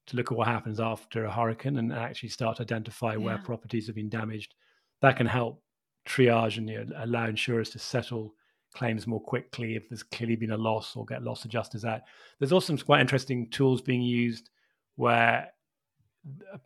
to 0.06 0.14
look 0.14 0.30
at 0.30 0.36
what 0.36 0.46
happens 0.46 0.78
after 0.78 1.24
a 1.24 1.32
hurricane 1.32 1.78
and 1.78 1.90
actually 1.90 2.28
start 2.28 2.58
to 2.58 2.62
identify 2.62 3.12
yeah. 3.12 3.16
where 3.16 3.38
properties 3.38 3.86
have 3.86 3.96
been 3.96 4.10
damaged. 4.10 4.54
That 5.00 5.16
can 5.16 5.26
help 5.26 5.62
triage 6.06 6.58
and 6.58 6.68
you 6.68 6.84
know, 6.84 6.96
allow 6.98 7.28
insurers 7.28 7.70
to 7.70 7.78
settle 7.78 8.34
claims 8.74 9.06
more 9.06 9.22
quickly 9.22 9.74
if 9.74 9.88
there's 9.88 10.02
clearly 10.02 10.36
been 10.36 10.50
a 10.50 10.56
loss 10.58 10.94
or 10.96 11.06
get 11.06 11.22
loss 11.22 11.46
adjusters 11.46 11.86
out. 11.86 12.02
There's 12.38 12.52
also 12.52 12.76
some 12.76 12.84
quite 12.84 13.00
interesting 13.00 13.48
tools 13.48 13.80
being 13.80 14.02
used 14.02 14.50
where 14.96 15.50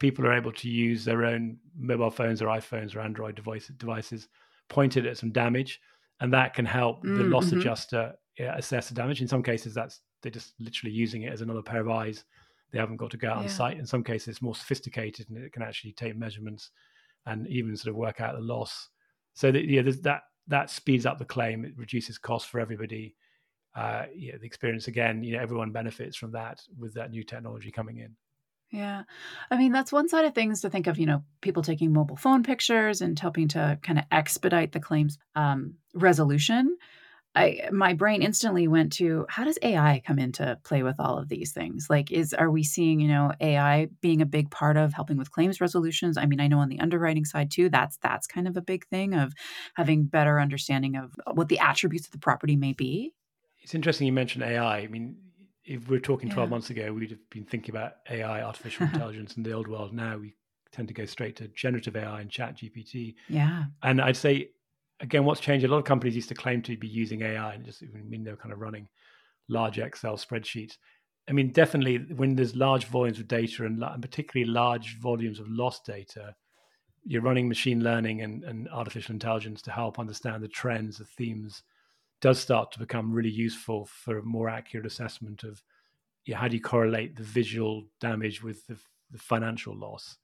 people 0.01 0.27
are 0.27 0.37
able 0.37 0.53
to 0.55 0.69
use 0.69 1.05
their 1.05 1.25
own 1.25 1.59
mobile 1.79 2.11
phones 2.11 2.43
or 2.43 2.47
iPhones 2.47 2.97
or 2.97 3.01
Android 3.01 3.37
device, 3.37 3.69
devices 3.79 4.27
pointed 4.69 5.07
at 5.07 5.19
some 5.19 5.31
damage, 5.31 5.81
and 6.19 6.33
that 6.33 6.53
can 6.53 6.67
help 6.67 7.05
mm, 7.05 7.17
the 7.17 7.23
loss 7.23 7.47
mm-hmm. 7.47 7.61
adjuster 7.61 8.15
yeah, 8.39 8.57
assess 8.57 8.89
the 8.89 8.95
damage. 8.95 9.21
In 9.21 9.29
some 9.29 9.43
cases, 9.43 9.75
that's 9.75 10.01
they're 10.23 10.33
just 10.33 10.55
literally 10.61 10.95
using 10.95 11.23
it 11.23 11.33
as 11.33 11.41
another 11.41 11.63
pair 11.63 11.81
of 11.81 11.89
eyes. 11.89 12.25
They 12.71 12.79
haven't 12.79 12.97
got 12.97 13.11
to 13.13 13.17
go 13.17 13.29
out 13.31 13.37
yeah. 13.39 13.43
on 13.45 13.49
site. 13.49 13.79
In 13.79 13.87
some 13.87 14.05
cases, 14.05 14.29
it's 14.29 14.43
more 14.43 14.55
sophisticated 14.55 15.29
and 15.31 15.39
it 15.39 15.53
can 15.53 15.63
actually 15.63 15.93
take 15.93 16.17
measurements 16.17 16.71
and 17.25 17.47
even 17.49 17.77
sort 17.77 17.93
of 17.93 17.97
work 17.97 18.21
out 18.21 18.35
the 18.35 18.41
loss. 18.41 18.91
So 19.35 19.51
that 19.53 19.65
yeah, 19.65 19.83
that 20.03 20.23
that 20.49 20.71
speeds 20.71 21.07
up 21.07 21.19
the 21.19 21.25
claim. 21.25 21.65
It 21.65 21.73
reduces 21.77 22.19
costs 22.19 22.49
for 22.49 22.61
everybody. 22.61 23.17
uh, 23.79 24.07
yeah, 24.15 24.37
the 24.37 24.47
experience 24.47 24.89
again, 24.89 25.23
you 25.23 25.37
know, 25.37 25.43
everyone 25.43 25.71
benefits 25.71 26.17
from 26.17 26.33
that 26.33 26.61
with 26.77 26.95
that 26.95 27.11
new 27.11 27.23
technology 27.23 27.71
coming 27.71 27.99
in. 27.99 28.17
Yeah. 28.71 29.05
I 29.51 29.57
mean, 29.57 29.73
that's 29.73 29.93
one 29.93 30.09
side 30.09 30.25
of 30.25 30.35
things 30.35 30.63
to 30.63 30.71
think 30.71 30.89
of, 30.89 30.99
you 30.99 31.07
know, 31.07 31.23
people 31.41 31.63
taking 31.63 31.93
mobile 31.93 32.17
phone 32.17 32.43
pictures 32.43 33.01
and 33.01 33.19
helping 33.19 33.49
to 33.49 33.79
kind 33.83 33.99
of 33.99 34.05
expedite 34.11 34.73
the 34.73 34.81
claims 34.81 35.17
um, 35.37 35.75
resolution. 35.95 36.77
I 37.39 37.69
my 37.71 37.95
brain 37.95 38.23
instantly 38.23 38.69
went 38.69 38.93
to 38.95 39.27
how 39.29 39.45
does 39.45 39.59
AI 39.63 40.03
come 40.07 40.19
into 40.19 40.59
play 40.65 40.83
with 40.83 40.97
all 40.99 41.19
of 41.19 41.29
these 41.29 41.53
things? 41.53 41.87
Like 41.89 42.11
is 42.11 42.35
are 42.35 42.51
we 42.51 42.65
seeing, 42.65 43.01
you 43.01 43.09
know, 43.09 43.33
AI 43.41 43.89
being 44.01 44.21
a 44.21 44.27
big 44.27 44.51
part 44.51 44.77
of 44.77 44.93
helping 44.93 45.17
with 45.17 45.31
claims 45.31 45.61
resolutions? 45.61 46.17
I 46.17 46.27
mean, 46.27 46.41
I 46.41 46.49
know 46.49 46.59
on 46.59 46.69
the 46.69 46.81
underwriting 46.81 47.25
side 47.25 47.51
too, 47.51 47.69
that's 47.69 47.97
that's 47.99 48.27
kind 48.27 48.49
of 48.49 48.57
a 48.57 48.63
big 48.63 48.87
thing 48.87 49.15
of 49.15 49.33
having 49.75 50.05
better 50.05 50.41
understanding 50.41 50.97
of 50.97 51.15
uh, 51.27 51.33
what 51.33 51.49
the 51.49 51.59
attributes 51.59 52.07
of 52.07 52.13
the 52.13 52.19
property 52.19 52.57
may 52.57 52.73
be. 52.73 53.15
It's 53.63 53.75
interesting 53.75 54.07
you 54.07 54.13
mentioned 54.13 54.45
AI. 54.45 54.79
I 54.79 54.87
mean, 54.87 55.17
if 55.65 55.89
we 55.89 55.97
are 55.97 56.01
talking 56.01 56.31
12 56.31 56.49
yeah. 56.49 56.51
months 56.51 56.71
ago, 56.71 56.93
we'd 56.93 57.11
have 57.11 57.31
been 57.31 57.45
thinking 57.45 57.75
about 57.75 57.97
AI, 58.11 58.43
artificial 58.43 58.87
intelligence 58.93 59.37
in 59.37 59.43
the 59.43 59.53
old 59.53 59.69
world. 59.69 59.93
Now 59.93 60.17
we 60.17 60.35
tend 60.73 60.89
to 60.89 60.95
go 60.95 61.05
straight 61.05 61.37
to 61.37 61.49
generative 61.49 61.97
AI 61.97 62.21
and 62.21 62.31
chat 62.31 62.57
GPT. 62.57 63.15
Yeah. 63.29 63.65
And 63.83 64.01
I'd 64.01 64.17
say 64.17 64.51
again, 65.01 65.25
what's 65.25 65.41
changed? 65.41 65.65
A 65.65 65.69
lot 65.69 65.79
of 65.79 65.85
companies 65.85 66.17
used 66.17 66.29
to 66.29 66.35
claim 66.35 66.63
to 66.63 66.77
be 66.77 66.89
using 66.89 67.23
AI, 67.23 67.55
and 67.55 67.65
just 67.65 67.83
I 67.83 67.87
mean 68.09 68.25
they're 68.25 68.37
kind 68.37 68.53
of 68.53 68.61
running 68.61 68.89
large 69.49 69.79
Excel 69.79 70.17
spreadsheets. 70.17 70.77
I 71.29 71.33
mean, 71.33 71.53
definitely 71.53 71.99
when 72.15 72.35
there's 72.35 72.57
large 72.57 72.87
volumes 72.87 73.19
of 73.19 73.29
data 73.29 73.67
and, 73.67 73.83
and 73.83 74.03
particularly 74.03 74.51
large 74.51 74.99
volumes 74.99 75.41
of 75.41 75.49
lost 75.49 75.85
data, 75.85 76.35
you're 77.05 77.23
running 77.23 77.49
machine 77.49 77.85
learning 77.85 78.23
and, 78.23 78.45
and 78.45 78.69
artificial 78.71 79.13
intelligence 79.13 79.61
to 79.63 79.71
help 79.71 79.99
understand 79.99 80.43
the 80.43 80.49
trends, 80.49 80.99
the 80.99 81.05
themes, 81.05 81.63
does 82.21 82.39
start 82.39 82.73
to 82.73 82.79
become 82.79 83.13
really 83.13 83.31
useful 83.31 83.85
for 83.87 84.19
a 84.19 84.23
more 84.23 84.49
accurate 84.49 84.87
assessment 84.87 85.45
of 85.45 85.63
yeah, 86.25 86.37
how 86.37 86.49
do 86.49 86.57
you 86.57 86.63
correlate 86.63 87.17
the 87.17 87.23
visual 87.23 87.85
damage 88.01 88.43
with 88.43 88.67
the, 88.67 88.77
the 89.11 89.19
financial 89.19 89.75
loss. 89.75 90.19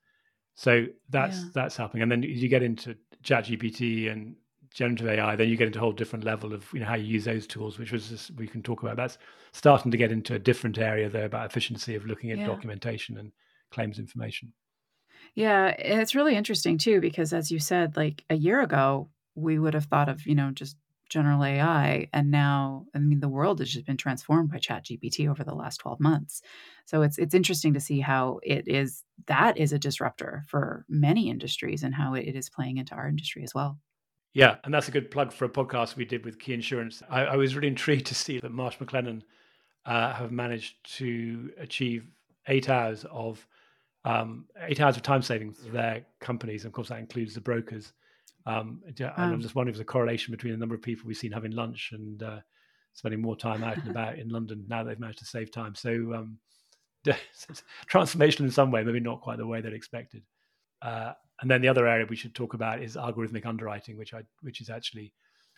So 0.54 0.86
that's 1.08 1.38
yeah. 1.38 1.48
that's 1.54 1.76
helping. 1.76 2.02
And 2.02 2.12
then 2.12 2.22
you 2.22 2.48
get 2.48 2.62
into 2.62 2.96
ChatGPT 3.24 4.12
and 4.12 4.36
generative 4.74 5.06
AI, 5.06 5.36
then 5.36 5.48
you 5.48 5.56
get 5.56 5.68
into 5.68 5.78
a 5.78 5.82
whole 5.82 5.92
different 5.92 6.24
level 6.24 6.52
of 6.52 6.68
you 6.74 6.80
know 6.80 6.86
how 6.86 6.96
you 6.96 7.06
use 7.06 7.24
those 7.24 7.46
tools, 7.46 7.78
which 7.78 7.92
was 7.92 8.08
just, 8.08 8.32
we 8.32 8.46
can 8.46 8.62
talk 8.62 8.82
about. 8.82 8.96
That's 8.96 9.16
starting 9.52 9.90
to 9.92 9.96
get 9.96 10.12
into 10.12 10.34
a 10.34 10.38
different 10.38 10.78
area 10.78 11.08
there 11.08 11.24
about 11.24 11.46
efficiency 11.46 11.94
of 11.94 12.04
looking 12.04 12.32
at 12.32 12.38
yeah. 12.38 12.46
documentation 12.46 13.16
and 13.16 13.32
claims 13.70 13.98
information. 13.98 14.52
Yeah, 15.34 15.68
it's 15.68 16.14
really 16.14 16.36
interesting 16.36 16.76
too 16.76 17.00
because 17.00 17.32
as 17.32 17.50
you 17.50 17.60
said, 17.60 17.96
like 17.96 18.24
a 18.28 18.34
year 18.34 18.60
ago, 18.60 19.08
we 19.34 19.58
would 19.58 19.74
have 19.74 19.86
thought 19.86 20.08
of 20.08 20.26
you 20.26 20.34
know 20.34 20.50
just 20.50 20.76
general 21.08 21.44
AI, 21.44 22.08
and 22.12 22.32
now 22.32 22.86
I 22.94 22.98
mean 22.98 23.20
the 23.20 23.28
world 23.28 23.60
has 23.60 23.70
just 23.70 23.86
been 23.86 23.96
transformed 23.96 24.50
by 24.50 24.58
ChatGPT 24.58 25.30
over 25.30 25.44
the 25.44 25.54
last 25.54 25.78
twelve 25.78 26.00
months. 26.00 26.42
So 26.84 27.02
it's 27.02 27.16
it's 27.16 27.34
interesting 27.34 27.74
to 27.74 27.80
see 27.80 28.00
how 28.00 28.40
it 28.42 28.66
is 28.66 29.04
that 29.28 29.56
is 29.56 29.72
a 29.72 29.78
disruptor 29.78 30.42
for 30.48 30.84
many 30.88 31.30
industries 31.30 31.84
and 31.84 31.94
how 31.94 32.14
it 32.14 32.34
is 32.34 32.50
playing 32.50 32.78
into 32.78 32.94
our 32.96 33.06
industry 33.06 33.44
as 33.44 33.54
well. 33.54 33.78
Yeah, 34.34 34.56
and 34.64 34.74
that's 34.74 34.88
a 34.88 34.90
good 34.90 35.10
plug 35.10 35.32
for 35.32 35.44
a 35.44 35.48
podcast 35.48 35.94
we 35.94 36.04
did 36.04 36.24
with 36.24 36.40
Key 36.40 36.54
Insurance. 36.54 37.02
I, 37.08 37.24
I 37.24 37.36
was 37.36 37.54
really 37.54 37.68
intrigued 37.76 38.06
to 38.06 38.14
see 38.14 38.40
that 38.40 38.50
Marsh 38.50 38.76
McLennan 38.78 39.22
uh, 39.86 40.12
have 40.12 40.32
managed 40.32 40.74
to 40.96 41.52
achieve 41.58 42.06
eight 42.48 42.68
hours 42.68 43.06
of 43.10 43.46
um, 44.04 44.46
eight 44.66 44.80
hours 44.80 44.96
of 44.96 45.02
time 45.02 45.22
savings 45.22 45.58
for 45.64 45.70
their 45.70 46.04
companies. 46.20 46.64
And 46.64 46.70
of 46.70 46.74
course, 46.74 46.88
that 46.88 46.98
includes 46.98 47.34
the 47.34 47.40
brokers. 47.40 47.92
Um, 48.44 48.82
and 48.86 49.12
I'm 49.16 49.40
just 49.40 49.54
wondering 49.54 49.72
if 49.72 49.76
there's 49.78 49.82
a 49.82 49.86
correlation 49.86 50.32
between 50.32 50.52
the 50.52 50.58
number 50.58 50.74
of 50.74 50.82
people 50.82 51.06
we've 51.06 51.16
seen 51.16 51.32
having 51.32 51.52
lunch 51.52 51.92
and 51.92 52.22
uh, 52.22 52.40
spending 52.92 53.22
more 53.22 53.36
time 53.36 53.64
out 53.64 53.78
and 53.78 53.90
about 53.90 54.18
in 54.18 54.28
London 54.28 54.64
now 54.68 54.84
they've 54.84 55.00
managed 55.00 55.20
to 55.20 55.24
save 55.24 55.50
time. 55.50 55.74
So 55.74 55.90
um, 56.14 56.38
transformational 57.90 58.40
in 58.40 58.50
some 58.50 58.70
way, 58.70 58.84
maybe 58.84 59.00
not 59.00 59.22
quite 59.22 59.38
the 59.38 59.46
way 59.46 59.60
they'd 59.60 59.72
expected. 59.72 60.22
Uh, 60.82 61.12
and 61.40 61.50
then 61.50 61.60
the 61.60 61.68
other 61.68 61.86
area 61.86 62.06
we 62.08 62.16
should 62.16 62.34
talk 62.34 62.54
about 62.54 62.82
is 62.82 62.96
algorithmic 62.96 63.46
underwriting, 63.46 63.96
which 63.96 64.14
I 64.14 64.22
which 64.42 64.60
is 64.60 64.70
actually 64.70 65.12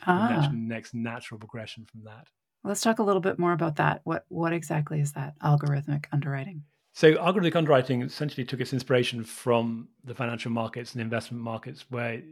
ah. 0.06 0.28
the 0.28 0.35
next, 0.35 0.54
next 0.54 0.95
natural 0.95 1.38
progression 1.38 1.85
from 1.85 2.04
that. 2.04 2.28
Let's 2.64 2.80
talk 2.80 2.99
a 2.99 3.02
little 3.02 3.21
bit 3.21 3.38
more 3.38 3.52
about 3.52 3.76
that. 3.76 4.00
What 4.04 4.25
what 4.28 4.52
exactly 4.52 5.00
is 5.00 5.12
that 5.12 5.35
algorithmic 5.40 6.06
underwriting? 6.12 6.64
So 6.95 7.14
algorithmic 7.14 7.56
underwriting 7.56 8.02
essentially 8.02 8.45
took 8.45 8.61
its 8.61 8.73
inspiration 8.73 9.23
from 9.23 9.88
the 10.04 10.14
financial 10.14 10.50
markets 10.50 10.92
and 10.92 11.02
investment 11.02 11.42
markets, 11.42 11.85
where 11.90 12.23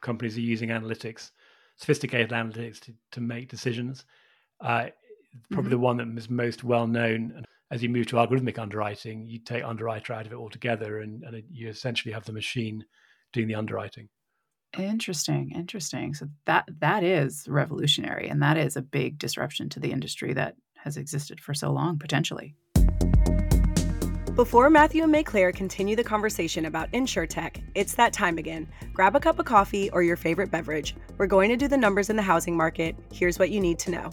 companies 0.00 0.36
are 0.36 0.40
using 0.40 0.70
analytics, 0.70 1.30
sophisticated 1.76 2.30
analytics, 2.30 2.80
to, 2.80 2.92
to 3.12 3.20
make 3.20 3.48
decisions. 3.48 4.04
Uh, 4.60 4.88
probably 5.50 5.66
mm-hmm. 5.66 5.70
the 5.70 5.78
one 5.78 5.96
that 5.98 6.08
is 6.18 6.28
most 6.28 6.64
well 6.64 6.86
known 6.86 7.44
as 7.70 7.82
you 7.82 7.88
move 7.88 8.06
to 8.06 8.16
algorithmic 8.16 8.58
underwriting, 8.58 9.26
you 9.26 9.38
take 9.38 9.62
underwriter 9.62 10.12
out 10.12 10.26
of 10.26 10.32
it 10.32 10.36
altogether, 10.36 11.00
and, 11.00 11.22
and 11.22 11.36
it, 11.36 11.44
you 11.50 11.68
essentially 11.68 12.12
have 12.12 12.24
the 12.24 12.32
machine 12.32 12.84
doing 13.32 13.48
the 13.48 13.54
underwriting. 13.54 14.08
Interesting, 14.78 15.52
interesting. 15.54 16.14
So 16.14 16.28
that 16.46 16.68
that 16.80 17.02
is 17.02 17.46
revolutionary, 17.48 18.28
and 18.28 18.42
that 18.42 18.56
is 18.56 18.76
a 18.76 18.82
big 18.82 19.18
disruption 19.18 19.68
to 19.70 19.80
the 19.80 19.92
industry 19.92 20.32
that 20.34 20.56
has 20.76 20.96
existed 20.96 21.40
for 21.40 21.54
so 21.54 21.70
long, 21.70 21.98
potentially. 21.98 22.54
Before 24.34 24.70
Matthew 24.70 25.02
and 25.02 25.12
Maiclaire 25.12 25.52
continue 25.52 25.96
the 25.96 26.04
conversation 26.04 26.66
about 26.66 26.92
InsurTech, 26.92 27.60
it's 27.74 27.94
that 27.96 28.12
time 28.12 28.38
again. 28.38 28.68
Grab 28.92 29.16
a 29.16 29.20
cup 29.20 29.40
of 29.40 29.46
coffee 29.46 29.90
or 29.90 30.02
your 30.02 30.16
favorite 30.16 30.50
beverage. 30.50 30.94
We're 31.16 31.26
going 31.26 31.48
to 31.48 31.56
do 31.56 31.66
the 31.66 31.76
numbers 31.76 32.08
in 32.08 32.14
the 32.14 32.22
housing 32.22 32.56
market. 32.56 32.94
Here's 33.12 33.38
what 33.38 33.50
you 33.50 33.58
need 33.58 33.80
to 33.80 33.90
know. 33.90 34.10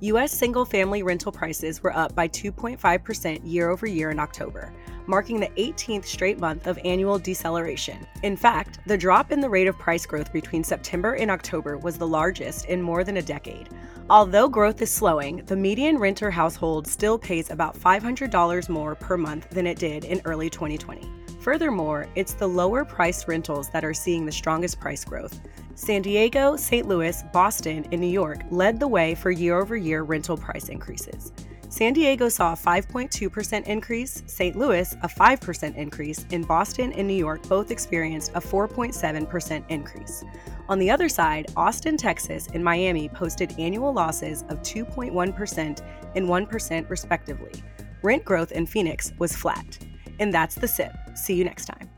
U.S. 0.00 0.30
single 0.30 0.64
family 0.64 1.02
rental 1.02 1.32
prices 1.32 1.82
were 1.82 1.96
up 1.96 2.14
by 2.14 2.28
2.5% 2.28 3.40
year 3.42 3.68
over 3.68 3.84
year 3.84 4.10
in 4.12 4.20
October, 4.20 4.72
marking 5.08 5.40
the 5.40 5.48
18th 5.56 6.04
straight 6.04 6.38
month 6.38 6.68
of 6.68 6.78
annual 6.84 7.18
deceleration. 7.18 8.06
In 8.22 8.36
fact, 8.36 8.78
the 8.86 8.96
drop 8.96 9.32
in 9.32 9.40
the 9.40 9.50
rate 9.50 9.66
of 9.66 9.76
price 9.76 10.06
growth 10.06 10.32
between 10.32 10.62
September 10.62 11.14
and 11.14 11.32
October 11.32 11.78
was 11.78 11.98
the 11.98 12.06
largest 12.06 12.66
in 12.66 12.80
more 12.80 13.02
than 13.02 13.16
a 13.16 13.22
decade. 13.22 13.70
Although 14.08 14.48
growth 14.48 14.80
is 14.80 14.90
slowing, 14.90 15.44
the 15.46 15.56
median 15.56 15.98
renter 15.98 16.30
household 16.30 16.86
still 16.86 17.18
pays 17.18 17.50
about 17.50 17.76
$500 17.76 18.68
more 18.68 18.94
per 18.94 19.16
month 19.16 19.50
than 19.50 19.66
it 19.66 19.80
did 19.80 20.04
in 20.04 20.22
early 20.24 20.48
2020. 20.48 21.10
Furthermore, 21.40 22.06
it's 22.14 22.34
the 22.34 22.46
lower 22.46 22.84
priced 22.84 23.26
rentals 23.26 23.68
that 23.70 23.84
are 23.84 23.94
seeing 23.94 24.26
the 24.26 24.30
strongest 24.30 24.78
price 24.78 25.04
growth. 25.04 25.40
San 25.78 26.02
Diego, 26.02 26.56
St. 26.56 26.88
Louis, 26.88 27.22
Boston, 27.32 27.86
and 27.92 28.00
New 28.00 28.08
York 28.08 28.40
led 28.50 28.80
the 28.80 28.88
way 28.88 29.14
for 29.14 29.30
year 29.30 29.60
over 29.60 29.76
year 29.76 30.02
rental 30.02 30.36
price 30.36 30.70
increases. 30.70 31.32
San 31.68 31.92
Diego 31.92 32.28
saw 32.28 32.52
a 32.52 32.56
5.2% 32.56 33.64
increase, 33.64 34.24
St. 34.26 34.56
Louis 34.56 34.92
a 35.02 35.08
5% 35.08 35.76
increase, 35.76 36.26
and 36.32 36.48
Boston 36.48 36.92
and 36.94 37.06
New 37.06 37.14
York 37.14 37.46
both 37.48 37.70
experienced 37.70 38.32
a 38.34 38.40
4.7% 38.40 39.64
increase. 39.68 40.24
On 40.68 40.80
the 40.80 40.90
other 40.90 41.08
side, 41.08 41.46
Austin, 41.56 41.96
Texas, 41.96 42.48
and 42.52 42.64
Miami 42.64 43.08
posted 43.08 43.54
annual 43.56 43.92
losses 43.92 44.42
of 44.48 44.60
2.1% 44.62 45.82
and 46.16 46.26
1% 46.26 46.90
respectively. 46.90 47.62
Rent 48.02 48.24
growth 48.24 48.50
in 48.50 48.66
Phoenix 48.66 49.12
was 49.20 49.36
flat. 49.36 49.78
And 50.18 50.34
that's 50.34 50.56
the 50.56 50.66
sip. 50.66 50.92
See 51.14 51.34
you 51.34 51.44
next 51.44 51.66
time. 51.66 51.88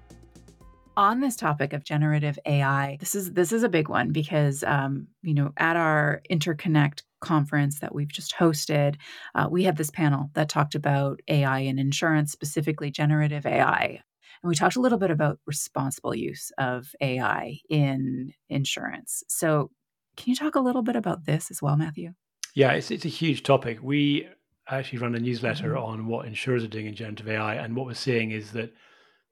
On 1.01 1.21
this 1.21 1.35
topic 1.35 1.73
of 1.73 1.83
generative 1.83 2.39
AI, 2.45 2.99
this 3.01 3.15
is 3.15 3.33
this 3.33 3.53
is 3.53 3.63
a 3.63 3.71
big 3.71 3.89
one 3.89 4.13
because 4.13 4.63
um, 4.65 5.07
you 5.23 5.33
know 5.33 5.51
at 5.57 5.75
our 5.75 6.21
interconnect 6.31 7.05
conference 7.23 7.81
that 7.81 7.95
we've 7.95 8.13
just 8.13 8.35
hosted, 8.35 8.97
uh, 9.35 9.49
we 9.51 9.65
had 9.65 9.79
this 9.79 9.91
panel 9.91 10.29
that 10.35 10.51
talked 10.51 10.75
about 10.75 11.23
AI 11.27 11.61
in 11.61 11.79
insurance, 11.79 12.33
specifically 12.33 12.91
generative 12.91 13.47
AI. 13.47 14.03
And 14.43 14.49
we 14.51 14.55
talked 14.55 14.77
a 14.77 14.81
little 14.83 14.99
bit 14.99 15.11
about 15.11 15.39
responsible 15.47 16.15
use 16.15 16.53
of 16.59 16.95
AI 17.01 17.61
in 17.71 18.35
insurance. 18.51 19.25
So, 19.27 19.71
can 20.19 20.29
you 20.29 20.37
talk 20.37 20.55
a 20.55 20.61
little 20.61 20.83
bit 20.83 20.97
about 20.97 21.25
this 21.25 21.51
as 21.51 21.63
well, 21.63 21.79
Matthew? 21.79 22.13
Yeah, 22.55 22.73
it's, 22.73 22.91
it's 22.91 23.07
a 23.07 23.09
huge 23.09 23.43
topic. 23.43 23.79
We 23.81 24.29
actually 24.69 24.99
run 24.99 25.15
a 25.15 25.19
newsletter 25.19 25.71
mm-hmm. 25.71 25.83
on 25.83 26.07
what 26.09 26.27
insurers 26.27 26.63
are 26.63 26.69
doing 26.69 26.85
in 26.85 26.95
generative 26.95 27.31
AI, 27.31 27.55
and 27.55 27.75
what 27.75 27.87
we're 27.87 27.95
seeing 27.95 28.33
is 28.33 28.53
that 28.53 28.75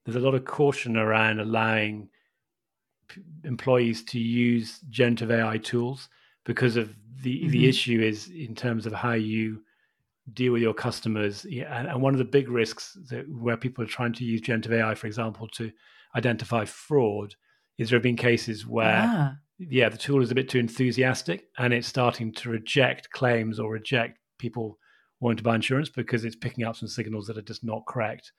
there's 0.09 0.23
a 0.23 0.25
lot 0.25 0.35
of 0.35 0.47
caution 0.47 0.97
around 0.97 1.39
allowing 1.39 2.09
p- 3.09 3.21
employees 3.45 4.03
to 4.05 4.19
use 4.19 4.81
generative 4.89 5.31
AI 5.31 5.59
tools 5.59 6.09
because 6.47 6.77
of 6.77 6.95
the 7.23 7.41
mm-hmm. 7.43 7.51
the 7.51 7.69
issue 7.69 8.01
is 8.01 8.31
in 8.31 8.55
terms 8.55 8.87
of 8.87 8.95
how 8.95 9.13
you 9.13 9.61
deal 10.33 10.55
with 10.55 10.63
your 10.63 10.73
customers. 10.73 11.45
And, 11.45 11.89
and, 11.89 12.01
one 12.01 12.15
of 12.15 12.19
the 12.19 12.25
big 12.25 12.49
risks 12.49 12.97
that 13.11 13.27
where 13.29 13.59
people 13.59 13.85
are 13.85 13.89
trying 13.89 14.15
to 14.15 14.25
use 14.25 14.41
generative 14.41 14.73
AI, 14.73 14.95
for 14.95 15.07
example, 15.07 15.47
to 15.49 15.71
identify 16.17 16.65
fraud, 16.65 17.35
is 17.77 17.91
there 17.91 17.99
have 17.99 18.03
been 18.03 18.17
cases 18.17 18.67
where. 18.67 18.87
Yeah. 18.87 19.33
yeah, 19.59 19.89
the 19.91 19.99
tool 19.99 20.23
is 20.23 20.31
a 20.31 20.35
bit 20.35 20.49
too 20.49 20.59
enthusiastic 20.59 21.49
and 21.59 21.75
it's 21.75 21.87
starting 21.87 22.33
to 22.33 22.49
reject 22.49 23.11
claims 23.11 23.61
or 23.61 23.71
reject 23.71 24.19
people 24.39 24.79
wanting 25.21 25.37
to 25.37 25.43
buy 25.43 25.57
insurance 25.57 25.91
because 25.91 26.25
it's 26.25 26.37
picking 26.37 26.65
up 26.65 26.77
some 26.77 26.89
signals 26.89 27.27
that 27.27 27.37
are 27.37 27.43
just 27.43 27.63
not 27.63 27.85
correct. 27.87 28.33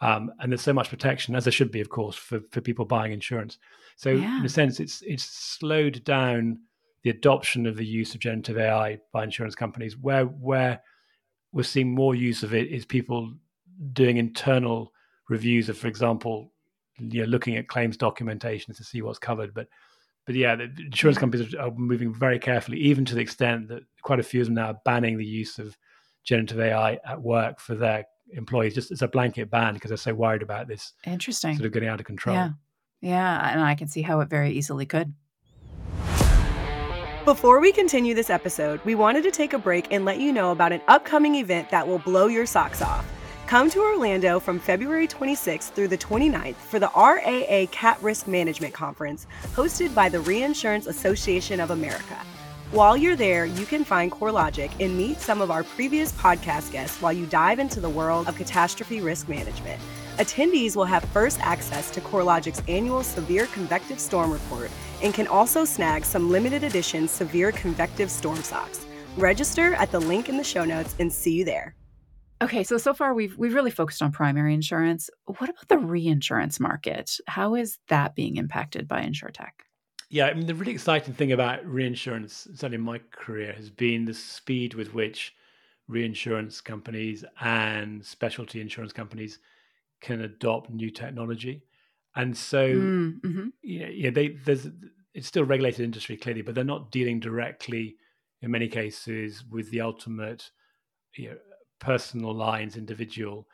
Um, 0.00 0.32
and 0.40 0.50
there's 0.50 0.62
so 0.62 0.72
much 0.72 0.88
protection, 0.88 1.34
as 1.34 1.44
there 1.44 1.52
should 1.52 1.70
be, 1.70 1.80
of 1.80 1.90
course, 1.90 2.16
for, 2.16 2.40
for 2.50 2.60
people 2.60 2.84
buying 2.84 3.12
insurance. 3.12 3.58
So 3.96 4.10
yeah. 4.10 4.38
in 4.38 4.44
a 4.44 4.48
sense, 4.48 4.80
it's 4.80 5.02
it's 5.02 5.24
slowed 5.24 6.02
down 6.04 6.60
the 7.02 7.10
adoption 7.10 7.66
of 7.66 7.76
the 7.76 7.84
use 7.84 8.14
of 8.14 8.20
generative 8.20 8.58
AI 8.58 8.98
by 9.12 9.24
insurance 9.24 9.54
companies. 9.54 9.98
Where 9.98 10.24
where 10.24 10.80
we're 11.52 11.64
seeing 11.64 11.94
more 11.94 12.14
use 12.14 12.42
of 12.42 12.54
it 12.54 12.68
is 12.68 12.84
people 12.86 13.34
doing 13.92 14.16
internal 14.16 14.92
reviews 15.28 15.68
of, 15.68 15.76
for 15.76 15.88
example, 15.88 16.52
you 16.98 17.22
know, 17.22 17.28
looking 17.28 17.56
at 17.56 17.68
claims 17.68 17.96
documentation 17.96 18.74
to 18.74 18.84
see 18.84 19.02
what's 19.02 19.18
covered. 19.18 19.52
But 19.52 19.68
but 20.26 20.34
yeah, 20.34 20.56
the 20.56 20.70
insurance 20.78 21.18
companies 21.18 21.54
are 21.54 21.72
moving 21.72 22.14
very 22.14 22.38
carefully, 22.38 22.78
even 22.78 23.04
to 23.06 23.14
the 23.14 23.20
extent 23.20 23.68
that 23.68 23.82
quite 24.02 24.20
a 24.20 24.22
few 24.22 24.40
of 24.40 24.46
them 24.46 24.54
now 24.54 24.68
are 24.68 24.80
banning 24.84 25.18
the 25.18 25.24
use 25.24 25.58
of 25.58 25.76
generative 26.24 26.60
AI 26.60 26.98
at 27.06 27.20
work 27.20 27.60
for 27.60 27.74
their 27.74 28.04
employees. 28.34 28.74
Just 28.74 28.90
as 28.90 29.02
a 29.02 29.08
blanket 29.08 29.50
ban 29.50 29.74
because 29.74 29.90
they're 29.90 29.96
so 29.96 30.14
worried 30.14 30.42
about 30.42 30.68
this. 30.68 30.92
Interesting. 31.06 31.56
Sort 31.56 31.66
of 31.66 31.72
getting 31.72 31.88
out 31.88 32.00
of 32.00 32.06
control. 32.06 32.36
Yeah, 32.36 32.50
yeah, 33.00 33.50
and 33.52 33.60
I 33.60 33.74
can 33.74 33.88
see 33.88 34.02
how 34.02 34.20
it 34.20 34.28
very 34.28 34.52
easily 34.52 34.86
could. 34.86 35.12
Before 37.24 37.60
we 37.60 37.70
continue 37.70 38.14
this 38.14 38.30
episode, 38.30 38.80
we 38.84 38.94
wanted 38.94 39.22
to 39.24 39.30
take 39.30 39.52
a 39.52 39.58
break 39.58 39.92
and 39.92 40.04
let 40.04 40.20
you 40.20 40.32
know 40.32 40.52
about 40.52 40.72
an 40.72 40.80
upcoming 40.88 41.34
event 41.34 41.70
that 41.70 41.86
will 41.86 41.98
blow 41.98 42.28
your 42.28 42.46
socks 42.46 42.80
off. 42.80 43.06
Come 43.46 43.68
to 43.70 43.80
Orlando 43.80 44.40
from 44.40 44.58
February 44.58 45.06
26th 45.06 45.72
through 45.72 45.88
the 45.88 45.98
29th 45.98 46.54
for 46.54 46.78
the 46.78 46.90
RAA 46.96 47.66
Cat 47.70 48.00
Risk 48.00 48.26
Management 48.26 48.72
Conference, 48.72 49.26
hosted 49.54 49.94
by 49.94 50.08
the 50.08 50.20
Reinsurance 50.20 50.86
Association 50.86 51.60
of 51.60 51.70
America. 51.72 52.16
While 52.72 52.96
you're 52.96 53.16
there, 53.16 53.46
you 53.46 53.66
can 53.66 53.82
find 53.82 54.12
CoreLogic 54.12 54.70
and 54.78 54.96
meet 54.96 55.20
some 55.20 55.40
of 55.40 55.50
our 55.50 55.64
previous 55.64 56.12
podcast 56.12 56.70
guests 56.70 57.02
while 57.02 57.12
you 57.12 57.26
dive 57.26 57.58
into 57.58 57.80
the 57.80 57.90
world 57.90 58.28
of 58.28 58.36
catastrophe 58.36 59.00
risk 59.00 59.28
management. 59.28 59.82
Attendees 60.18 60.76
will 60.76 60.84
have 60.84 61.02
first 61.06 61.40
access 61.40 61.90
to 61.90 62.00
CoreLogic's 62.00 62.62
annual 62.68 63.02
Severe 63.02 63.46
Convective 63.46 63.98
Storm 63.98 64.32
Report 64.32 64.70
and 65.02 65.12
can 65.12 65.26
also 65.26 65.64
snag 65.64 66.04
some 66.04 66.30
limited 66.30 66.62
edition 66.62 67.08
Severe 67.08 67.50
Convective 67.50 68.08
Storm 68.08 68.40
Socks. 68.40 68.86
Register 69.16 69.74
at 69.74 69.90
the 69.90 69.98
link 69.98 70.28
in 70.28 70.36
the 70.36 70.44
show 70.44 70.64
notes 70.64 70.94
and 71.00 71.12
see 71.12 71.32
you 71.32 71.44
there. 71.44 71.74
Okay, 72.40 72.62
so 72.62 72.78
so 72.78 72.94
far 72.94 73.14
we've 73.14 73.36
we've 73.36 73.54
really 73.54 73.72
focused 73.72 74.00
on 74.00 74.12
primary 74.12 74.54
insurance. 74.54 75.10
What 75.26 75.50
about 75.50 75.66
the 75.66 75.78
reinsurance 75.78 76.60
market? 76.60 77.18
How 77.26 77.56
is 77.56 77.78
that 77.88 78.14
being 78.14 78.36
impacted 78.36 78.86
by 78.86 79.02
insurtech? 79.02 79.69
Yeah, 80.10 80.26
I 80.26 80.34
mean, 80.34 80.46
the 80.46 80.56
really 80.56 80.72
exciting 80.72 81.14
thing 81.14 81.30
about 81.30 81.64
reinsurance, 81.64 82.48
certainly 82.54 82.74
in 82.74 82.82
my 82.82 83.00
career, 83.12 83.52
has 83.52 83.70
been 83.70 84.04
the 84.04 84.14
speed 84.14 84.74
with 84.74 84.92
which 84.92 85.34
reinsurance 85.86 86.60
companies 86.60 87.24
and 87.40 88.04
specialty 88.04 88.60
insurance 88.60 88.92
companies 88.92 89.38
can 90.00 90.22
adopt 90.22 90.68
new 90.68 90.90
technology. 90.90 91.62
And 92.16 92.36
so, 92.36 92.68
mm, 92.68 93.20
mm-hmm. 93.20 93.48
you 93.62 93.80
know, 93.80 93.88
yeah, 93.88 94.10
they 94.10 94.28
there's 94.44 94.66
it's 95.14 95.28
still 95.28 95.44
regulated 95.44 95.84
industry 95.84 96.16
clearly, 96.16 96.42
but 96.42 96.56
they're 96.56 96.64
not 96.64 96.90
dealing 96.90 97.20
directly 97.20 97.94
in 98.42 98.50
many 98.50 98.66
cases 98.66 99.44
with 99.48 99.70
the 99.70 99.80
ultimate, 99.80 100.50
you 101.16 101.30
know, 101.30 101.36
personal 101.78 102.34
lines, 102.34 102.76
individual. 102.76 103.46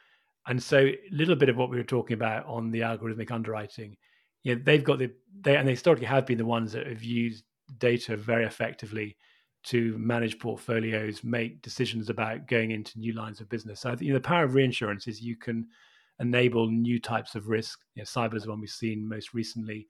And 0.47 0.63
so, 0.63 0.79
a 0.79 0.99
little 1.11 1.37
bit 1.37 1.51
of 1.51 1.57
what 1.57 1.69
we 1.69 1.77
were 1.77 1.83
talking 1.83 2.15
about 2.15 2.47
on 2.47 2.71
the 2.71 2.81
algorithmic 2.81 3.31
underwriting 3.31 3.99
you 4.47 4.55
know, 4.55 4.63
they've 4.65 4.85
got 4.85 5.01
the 5.01 5.11
they 5.41 5.57
and 5.57 5.67
they 5.67 5.73
historically 5.73 6.07
have 6.07 6.25
been 6.25 6.39
the 6.39 6.47
ones 6.47 6.71
that 6.71 6.87
have 6.87 7.03
used 7.03 7.43
data 7.79 8.17
very 8.17 8.45
effectively 8.45 9.17
to 9.65 9.99
manage 9.99 10.39
portfolios, 10.39 11.25
make 11.25 11.63
decisions 11.63 12.09
about 12.11 12.47
going 12.47 12.71
into 12.71 12.97
new 13.01 13.13
lines 13.13 13.41
of 13.41 13.49
business. 13.49 13.81
So 13.81 13.97
you 13.99 14.11
know, 14.11 14.19
the 14.19 14.29
power 14.29 14.45
of 14.45 14.55
reinsurance 14.55 15.09
is 15.09 15.21
you 15.21 15.35
can 15.35 15.67
enable 16.21 16.71
new 16.71 17.01
types 17.01 17.35
of 17.35 17.49
risk. 17.49 17.81
You 17.97 18.03
know, 18.03 18.05
cyber 18.05 18.37
is 18.37 18.47
one 18.47 18.61
we've 18.61 18.71
seen 18.71 19.09
most 19.09 19.35
recently. 19.35 19.89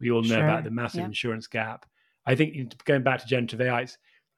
We 0.00 0.10
all 0.10 0.20
know 0.20 0.36
sure. 0.36 0.44
about 0.44 0.64
the 0.64 0.70
massive 0.70 1.04
insurance 1.06 1.46
gap. 1.46 1.86
I 2.26 2.34
think 2.34 2.84
going 2.84 3.04
back 3.04 3.20
to 3.20 3.26
generative 3.26 3.62
AI, 3.62 3.86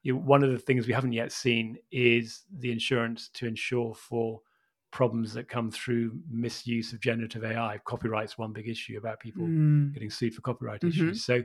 you 0.03 0.13
know, 0.13 0.19
one 0.19 0.45
of 0.45 0.51
the 0.51 0.59
things 0.59 0.87
we 0.87 0.93
haven't 0.93 1.11
yet 1.11 1.33
seen 1.33 1.77
is 1.91 2.43
the 2.57 2.71
insurance 2.71 3.29
to 3.33 3.47
insure 3.47 3.93
for 3.95 4.39
problems 4.91 5.33
that 5.33 5.49
come 5.49 5.69
through 5.71 6.19
misuse 6.29 6.93
of 6.93 6.99
generative 6.99 7.43
AI. 7.43 7.79
Copyright's 7.85 8.37
one 8.37 8.53
big 8.53 8.67
issue 8.67 8.97
about 8.97 9.19
people 9.19 9.43
mm. 9.43 9.93
getting 9.93 10.09
sued 10.09 10.33
for 10.33 10.41
copyright 10.41 10.81
mm-hmm. 10.81 10.89
issues. 10.89 11.23
So, 11.23 11.43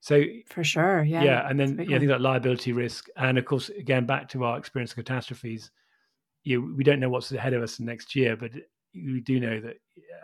so 0.00 0.22
for 0.48 0.62
sure, 0.62 1.02
yeah, 1.02 1.22
yeah, 1.22 1.48
and 1.48 1.58
then 1.58 1.78
yeah, 1.88 1.98
things 1.98 2.10
like 2.10 2.20
liability 2.20 2.72
risk, 2.72 3.06
and 3.16 3.38
of 3.38 3.44
course, 3.46 3.70
again, 3.70 4.06
back 4.06 4.28
to 4.30 4.44
our 4.44 4.58
experience 4.58 4.92
of 4.92 4.96
catastrophes. 4.96 5.70
You 6.42 6.60
know, 6.60 6.74
we 6.76 6.84
don't 6.84 7.00
know 7.00 7.08
what's 7.08 7.32
ahead 7.32 7.54
of 7.54 7.62
us 7.62 7.80
next 7.80 8.14
year, 8.14 8.36
but 8.36 8.50
we 8.94 9.22
do 9.22 9.40
know 9.40 9.60
that 9.60 9.76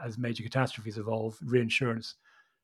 as 0.04 0.18
major 0.18 0.42
catastrophes 0.42 0.98
evolve, 0.98 1.38
reinsurance 1.42 2.16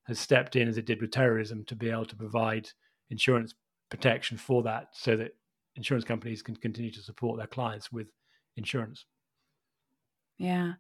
has 0.05 0.21
stepped 0.21 0.57
in 0.57 0.69
as 0.69 0.77
it 0.77 0.85
did 0.85 1.01
with 1.01 1.11
terrorism 1.11 1.65
to 1.65 1.75
be 1.75 1.91
able 1.91 2.05
to 2.05 2.17
provide 2.17 2.69
insurance 3.11 3.55
protection 3.91 4.37
for 4.37 4.63
that, 4.63 4.89
so 4.93 5.17
that 5.17 5.33
insurance 5.77 6.05
companies 6.05 6.43
can 6.43 6.55
continue 6.57 6.91
to 6.91 7.03
support 7.03 7.39
their 7.39 7.47
clients 7.47 7.91
with 7.91 8.09
insurance. 8.57 9.07
Yeah. 10.39 10.73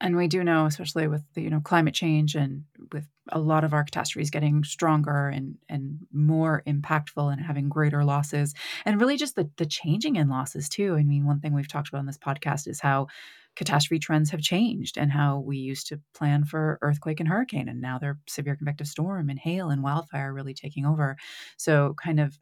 And 0.00 0.16
we 0.16 0.28
do 0.28 0.44
know, 0.44 0.66
especially 0.66 1.08
with 1.08 1.24
the, 1.34 1.42
you 1.42 1.50
know 1.50 1.60
climate 1.60 1.94
change 1.94 2.34
and 2.34 2.64
with 2.92 3.06
a 3.30 3.40
lot 3.40 3.64
of 3.64 3.72
our 3.74 3.84
catastrophes 3.84 4.30
getting 4.30 4.64
stronger 4.64 5.28
and 5.28 5.56
and 5.68 6.00
more 6.12 6.62
impactful 6.66 7.32
and 7.32 7.40
having 7.42 7.68
greater 7.68 8.04
losses, 8.04 8.54
and 8.86 9.00
really 9.00 9.16
just 9.16 9.36
the 9.36 9.50
the 9.58 9.66
changing 9.66 10.16
in 10.16 10.28
losses 10.28 10.68
too. 10.68 10.96
I 10.96 11.04
mean, 11.04 11.26
one 11.26 11.40
thing 11.40 11.54
we've 11.54 11.68
talked 11.68 11.88
about 11.88 12.00
on 12.00 12.06
this 12.06 12.18
podcast 12.18 12.68
is 12.68 12.80
how 12.80 13.08
catastrophe 13.56 14.00
trends 14.00 14.30
have 14.30 14.40
changed 14.42 14.98
and 14.98 15.12
how 15.12 15.40
we 15.40 15.58
used 15.58 15.88
to 15.88 16.00
plan 16.14 16.44
for 16.44 16.78
earthquake 16.82 17.20
and 17.20 17.28
hurricane, 17.28 17.68
and 17.68 17.80
now 17.80 17.98
they're 17.98 18.20
severe 18.28 18.56
convective 18.56 18.88
storm 18.88 19.30
and 19.30 19.38
hail 19.40 19.70
and 19.70 19.82
wildfire 19.82 20.34
really 20.34 20.54
taking 20.54 20.86
over. 20.86 21.16
So, 21.58 21.94
kind 22.02 22.20
of 22.20 22.38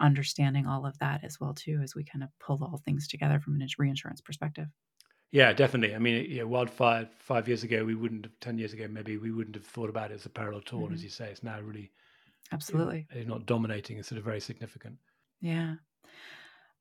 understanding 0.00 0.66
all 0.66 0.86
of 0.86 0.98
that 0.98 1.24
as 1.24 1.38
well 1.40 1.54
too, 1.54 1.80
as 1.82 1.94
we 1.94 2.04
kind 2.04 2.24
of 2.24 2.30
pull 2.40 2.62
all 2.64 2.80
things 2.84 3.08
together 3.08 3.40
from 3.40 3.54
an 3.60 3.66
reinsurance 3.78 4.20
perspective. 4.20 4.68
Yeah, 5.32 5.54
definitely. 5.54 5.94
I 5.94 5.98
mean, 5.98 6.26
yeah, 6.28 6.42
wildfire 6.42 7.08
five 7.18 7.48
years 7.48 7.62
ago, 7.62 7.84
we 7.84 7.94
wouldn't 7.94 8.26
have, 8.26 8.38
10 8.40 8.58
years 8.58 8.74
ago, 8.74 8.86
maybe 8.88 9.16
we 9.16 9.32
wouldn't 9.32 9.56
have 9.56 9.64
thought 9.64 9.88
about 9.88 10.10
it 10.10 10.14
as 10.14 10.26
a 10.26 10.30
parallel 10.30 10.60
tour. 10.60 10.82
Mm-hmm. 10.82 10.94
As 10.94 11.02
you 11.02 11.08
say, 11.08 11.30
it's 11.30 11.42
now 11.42 11.58
really 11.60 11.90
absolutely 12.52 13.06
it's 13.10 13.26
not 13.26 13.46
dominating, 13.46 13.96
it's 13.96 14.08
sort 14.08 14.18
of 14.18 14.24
very 14.24 14.40
significant. 14.40 14.98
Yeah. 15.40 15.76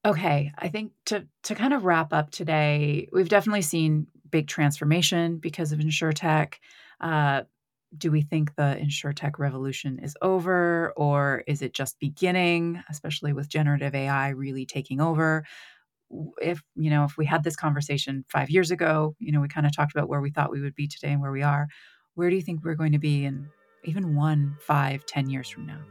Okay. 0.04 0.52
I 0.58 0.68
think 0.68 0.92
to, 1.06 1.28
to 1.44 1.56
kind 1.56 1.74
of 1.74 1.86
wrap 1.86 2.12
up 2.12 2.32
today, 2.32 3.08
we've 3.14 3.30
definitely 3.30 3.62
seen 3.62 4.08
big 4.30 4.48
transformation 4.48 5.38
because 5.38 5.72
of 5.72 5.80
InsurTech. 5.80 6.56
Uh, 7.00 7.44
do 7.98 8.12
we 8.12 8.22
think 8.22 8.56
the 8.56 8.78
InsurTech 8.82 9.38
revolution 9.38 10.00
is 10.00 10.16
over 10.22 10.92
or 10.98 11.44
is 11.48 11.62
it 11.62 11.74
just 11.74 12.00
beginning, 12.00 12.84
especially 12.90 13.32
with 13.32 13.50
generative 13.50 13.96
AI 13.96 14.30
really 14.30 14.66
taking 14.66 15.00
over? 15.00 15.46
If 16.42 16.62
you 16.76 16.90
know 16.90 17.04
if 17.04 17.18
we 17.18 17.26
had 17.26 17.44
this 17.44 17.56
conversation 17.56 18.26
five 18.30 18.50
years 18.50 18.72
ago 18.72 19.16
you 19.20 19.32
know 19.32 19.42
we 19.42 19.48
kind 19.48 19.66
of 19.66 19.76
talked 19.76 19.96
about 19.96 20.10
where 20.10 20.22
we 20.22 20.32
thought 20.32 20.52
we 20.52 20.62
would 20.62 20.76
be 20.76 20.88
today 20.88 21.14
and 21.14 21.22
where 21.22 21.32
we 21.32 21.44
are 21.44 21.68
where 22.16 22.30
do 22.30 22.36
you 22.36 22.42
think 22.42 22.64
we're 22.64 22.76
going 22.76 22.92
to 22.92 23.00
be 23.00 23.26
in 23.26 23.48
even 23.84 24.16
one 24.16 24.56
five 24.60 25.06
ten 25.06 25.30
years 25.30 25.50
from 25.50 25.66
now 25.66 25.82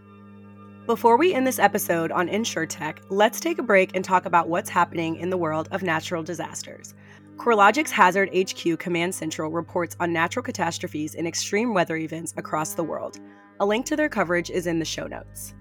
before 0.87 1.17
we 1.17 1.33
end 1.33 1.47
this 1.47 1.59
episode 1.59 2.11
on 2.11 2.29
insurtech 2.29 2.99
let's 3.11 3.41
take 3.41 3.59
a 3.59 3.63
break 3.63 3.95
and 3.95 4.05
talk 4.05 4.27
about 4.27 4.49
what's 4.49 4.69
happening 4.71 5.17
in 5.17 5.31
the 5.31 5.37
world 5.37 5.69
of 5.71 5.83
natural 5.83 6.23
disasters. 6.23 6.95
CoreLogic's 7.41 7.91
Hazard 7.91 8.29
HQ 8.37 8.79
Command 8.79 9.15
Central 9.15 9.51
reports 9.51 9.97
on 9.99 10.13
natural 10.13 10.43
catastrophes 10.43 11.15
and 11.15 11.27
extreme 11.27 11.73
weather 11.73 11.97
events 11.97 12.35
across 12.37 12.75
the 12.75 12.85
world. 12.85 13.19
A 13.61 13.65
link 13.65 13.87
to 13.87 13.97
their 13.97 14.11
coverage 14.11 14.51
is 14.51 14.67
in 14.67 14.79
the 14.79 14.85
show 14.85 15.07
notes. 15.07 15.55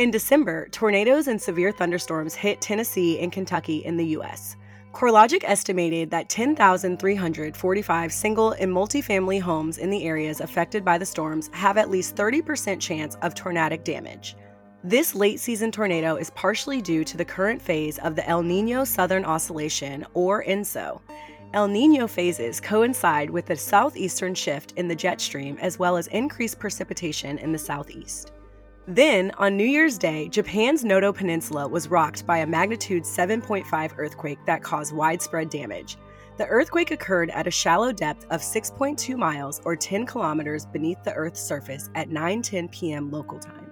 In 0.00 0.10
December, 0.10 0.66
tornadoes 0.70 1.28
and 1.28 1.38
severe 1.38 1.70
thunderstorms 1.70 2.34
hit 2.34 2.62
Tennessee 2.62 3.20
and 3.20 3.30
Kentucky 3.30 3.84
in 3.84 3.98
the 3.98 4.06
U.S. 4.16 4.56
CoreLogic 4.94 5.44
estimated 5.44 6.10
that 6.10 6.30
10,345 6.30 8.10
single 8.10 8.52
and 8.52 8.72
multifamily 8.72 9.42
homes 9.42 9.76
in 9.76 9.90
the 9.90 10.04
areas 10.04 10.40
affected 10.40 10.86
by 10.86 10.96
the 10.96 11.04
storms 11.04 11.50
have 11.52 11.76
at 11.76 11.90
least 11.90 12.16
30% 12.16 12.80
chance 12.80 13.16
of 13.16 13.34
tornadic 13.34 13.84
damage. 13.84 14.36
This 14.82 15.14
late 15.14 15.38
season 15.38 15.70
tornado 15.70 16.16
is 16.16 16.30
partially 16.30 16.80
due 16.80 17.04
to 17.04 17.18
the 17.18 17.24
current 17.26 17.60
phase 17.60 17.98
of 17.98 18.16
the 18.16 18.26
El 18.26 18.42
Nino 18.42 18.84
Southern 18.84 19.26
Oscillation, 19.26 20.06
or 20.14 20.42
ENSO. 20.44 21.02
El 21.52 21.68
Nino 21.68 22.06
phases 22.06 22.58
coincide 22.58 23.28
with 23.28 23.44
the 23.44 23.54
southeastern 23.54 24.34
shift 24.34 24.72
in 24.78 24.88
the 24.88 24.96
jet 24.96 25.20
stream 25.20 25.58
as 25.60 25.78
well 25.78 25.98
as 25.98 26.06
increased 26.06 26.58
precipitation 26.58 27.36
in 27.36 27.52
the 27.52 27.58
southeast. 27.58 28.32
Then, 28.88 29.30
on 29.38 29.56
New 29.56 29.64
Year's 29.64 29.98
Day, 29.98 30.28
Japan's 30.28 30.84
Noto 30.84 31.12
Peninsula 31.12 31.68
was 31.68 31.88
rocked 31.88 32.26
by 32.26 32.38
a 32.38 32.46
magnitude 32.46 33.04
7.5 33.04 33.92
earthquake 33.98 34.38
that 34.46 34.62
caused 34.62 34.94
widespread 34.94 35.50
damage. 35.50 35.98
The 36.38 36.46
earthquake 36.46 36.90
occurred 36.90 37.28
at 37.30 37.46
a 37.46 37.50
shallow 37.50 37.92
depth 37.92 38.24
of 38.30 38.40
6.2 38.40 39.16
miles 39.16 39.60
or 39.66 39.76
10 39.76 40.06
kilometers 40.06 40.64
beneath 40.64 41.02
the 41.04 41.12
Earth's 41.12 41.42
surface 41.42 41.90
at 41.94 42.08
9:10 42.08 42.72
p.m. 42.72 43.10
local 43.10 43.38
time. 43.38 43.70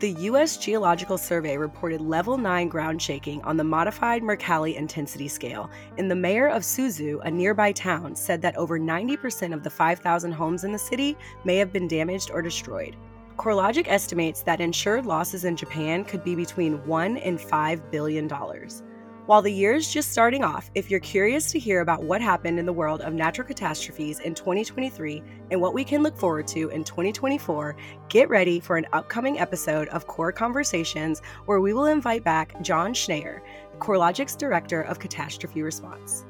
The 0.00 0.10
U.S. 0.22 0.56
Geological 0.56 1.16
Survey 1.16 1.56
reported 1.56 2.00
level 2.00 2.36
9 2.36 2.68
ground 2.68 3.00
shaking 3.00 3.40
on 3.42 3.56
the 3.56 3.62
modified 3.62 4.22
Mercalli 4.22 4.74
intensity 4.74 5.28
scale, 5.28 5.70
and 5.96 6.10
the 6.10 6.16
mayor 6.16 6.48
of 6.48 6.62
Suzu, 6.62 7.20
a 7.24 7.30
nearby 7.30 7.70
town, 7.70 8.16
said 8.16 8.42
that 8.42 8.56
over 8.56 8.80
90% 8.80 9.54
of 9.54 9.62
the 9.62 9.70
5,000 9.70 10.32
homes 10.32 10.64
in 10.64 10.72
the 10.72 10.78
city 10.78 11.16
may 11.44 11.56
have 11.56 11.72
been 11.72 11.86
damaged 11.86 12.32
or 12.32 12.42
destroyed. 12.42 12.96
CoreLogic 13.42 13.88
estimates 13.88 14.44
that 14.44 14.60
insured 14.60 15.04
losses 15.04 15.44
in 15.44 15.56
Japan 15.56 16.04
could 16.04 16.22
be 16.22 16.36
between 16.36 16.74
1 16.86 17.16
and 17.16 17.40
5 17.40 17.90
billion 17.90 18.28
dollars. 18.28 18.84
While 19.26 19.42
the 19.42 19.50
year's 19.50 19.92
just 19.92 20.12
starting 20.12 20.44
off, 20.44 20.70
if 20.76 20.88
you're 20.88 21.00
curious 21.00 21.50
to 21.50 21.58
hear 21.58 21.80
about 21.80 22.04
what 22.04 22.20
happened 22.20 22.60
in 22.60 22.66
the 22.66 22.72
world 22.72 23.00
of 23.00 23.14
natural 23.14 23.44
catastrophes 23.44 24.20
in 24.20 24.36
2023 24.36 25.24
and 25.50 25.60
what 25.60 25.74
we 25.74 25.82
can 25.82 26.04
look 26.04 26.16
forward 26.16 26.46
to 26.48 26.68
in 26.68 26.84
2024, 26.84 27.74
get 28.08 28.28
ready 28.28 28.60
for 28.60 28.76
an 28.76 28.86
upcoming 28.92 29.40
episode 29.40 29.88
of 29.88 30.06
Core 30.06 30.30
Conversations 30.30 31.20
where 31.46 31.60
we 31.60 31.74
will 31.74 31.86
invite 31.86 32.22
back 32.22 32.62
John 32.62 32.94
Schneyer, 32.94 33.40
CoreLogic's 33.80 34.36
Director 34.36 34.82
of 34.82 35.00
Catastrophe 35.00 35.62
Response. 35.62 36.26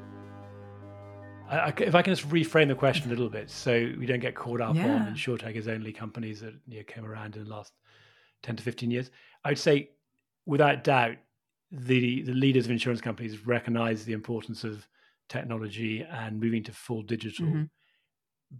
I, 1.49 1.73
if 1.77 1.93
I 1.95 2.01
can 2.01 2.13
just 2.15 2.27
reframe 2.29 2.67
the 2.67 2.75
question 2.75 3.07
a 3.07 3.09
little 3.09 3.29
bit, 3.29 3.49
so 3.49 3.71
we 3.99 4.05
don't 4.05 4.19
get 4.19 4.35
caught 4.35 4.61
up 4.61 4.75
Yeah. 4.75 4.95
on 4.95 5.13
insurtech 5.15 5.55
is 5.55 5.67
only 5.67 5.91
companies 5.93 6.41
that 6.41 6.53
you 6.67 6.77
know, 6.77 6.83
came 6.83 7.05
around 7.05 7.35
in 7.35 7.43
the 7.43 7.49
last 7.49 7.73
ten 8.41 8.55
to 8.55 8.63
fifteen 8.63 8.91
years. 8.91 9.11
I'd 9.43 9.59
say, 9.59 9.89
without 10.45 10.83
doubt, 10.83 11.17
the 11.71 12.21
the 12.23 12.33
leaders 12.33 12.65
of 12.65 12.71
insurance 12.71 13.01
companies 13.01 13.45
recognize 13.45 14.05
the 14.05 14.13
importance 14.13 14.63
of 14.63 14.87
technology 15.29 16.01
and 16.03 16.39
moving 16.39 16.63
to 16.63 16.71
full 16.71 17.01
digital, 17.01 17.45
Mhm. 17.47 17.69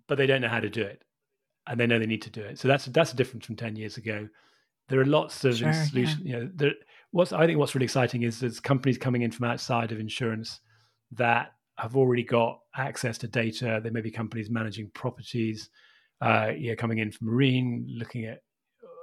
but 0.07 0.17
they 0.17 0.27
don't 0.27 0.41
know 0.41 0.47
how 0.49 0.59
to 0.59 0.69
do 0.69 0.81
it, 0.83 1.03
and 1.67 1.79
they 1.79 1.87
know 1.87 1.99
they 1.99 2.05
need 2.05 2.21
to 2.23 2.29
do 2.29 2.41
it. 2.41 2.59
So 2.59 2.67
that's 2.67 2.85
that's 2.85 3.13
a 3.13 3.15
difference 3.15 3.45
from 3.45 3.55
ten 3.55 3.75
years 3.75 3.97
ago. 3.97 4.27
There 4.89 4.99
are 4.99 5.05
lots 5.05 5.45
of 5.45 5.55
Sure, 5.57 5.69
yeah. 5.69 5.83
solutions. 5.85 6.21
You 6.25 6.33
know, 6.33 6.49
there, 6.53 6.73
what's 7.11 7.31
I 7.31 7.45
think 7.45 7.57
what's 7.59 7.73
really 7.75 7.85
exciting 7.85 8.23
is 8.23 8.39
there's 8.39 8.59
companies 8.59 8.97
coming 8.97 9.21
in 9.21 9.31
from 9.31 9.45
outside 9.45 9.91
of 9.91 9.99
insurance 9.99 10.59
that 11.11 11.53
have 11.77 11.95
already 11.95 12.23
got 12.23 12.59
access 12.75 13.17
to 13.19 13.27
data. 13.27 13.79
There 13.81 13.91
may 13.91 14.01
be 14.01 14.11
companies 14.11 14.49
managing 14.49 14.91
properties, 14.93 15.69
uh, 16.21 16.51
you 16.55 16.69
know, 16.69 16.75
coming 16.75 16.99
in 16.99 17.11
from 17.11 17.27
marine, 17.27 17.85
looking 17.89 18.25
at 18.25 18.43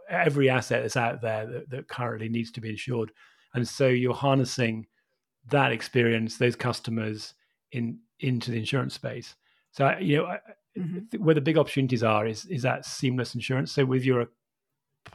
every 0.08 0.48
asset 0.48 0.82
that's 0.82 0.96
out 0.96 1.20
there 1.20 1.46
that, 1.46 1.70
that 1.70 1.88
currently 1.88 2.28
needs 2.28 2.50
to 2.52 2.60
be 2.60 2.70
insured. 2.70 3.12
And 3.54 3.66
so 3.66 3.88
you're 3.88 4.14
harnessing 4.14 4.86
that 5.50 5.72
experience, 5.72 6.36
those 6.36 6.56
customers 6.56 7.34
in 7.72 7.98
into 8.20 8.50
the 8.50 8.58
insurance 8.58 8.94
space. 8.94 9.34
So 9.72 9.96
you 9.98 10.18
know, 10.18 10.26
I, 10.26 10.38
Mhm. 10.78 11.18
Where 11.18 11.34
the 11.34 11.40
big 11.40 11.58
opportunities 11.58 12.04
are 12.04 12.26
is 12.26 12.44
is 12.44 12.62
that 12.62 12.86
seamless 12.86 13.34
insurance. 13.34 13.72
So 13.72 13.84
with 13.84 14.04
your 14.04 14.28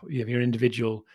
you 0.07 0.23
know, 0.23 0.29
your 0.29 0.41
individual, 0.41 1.05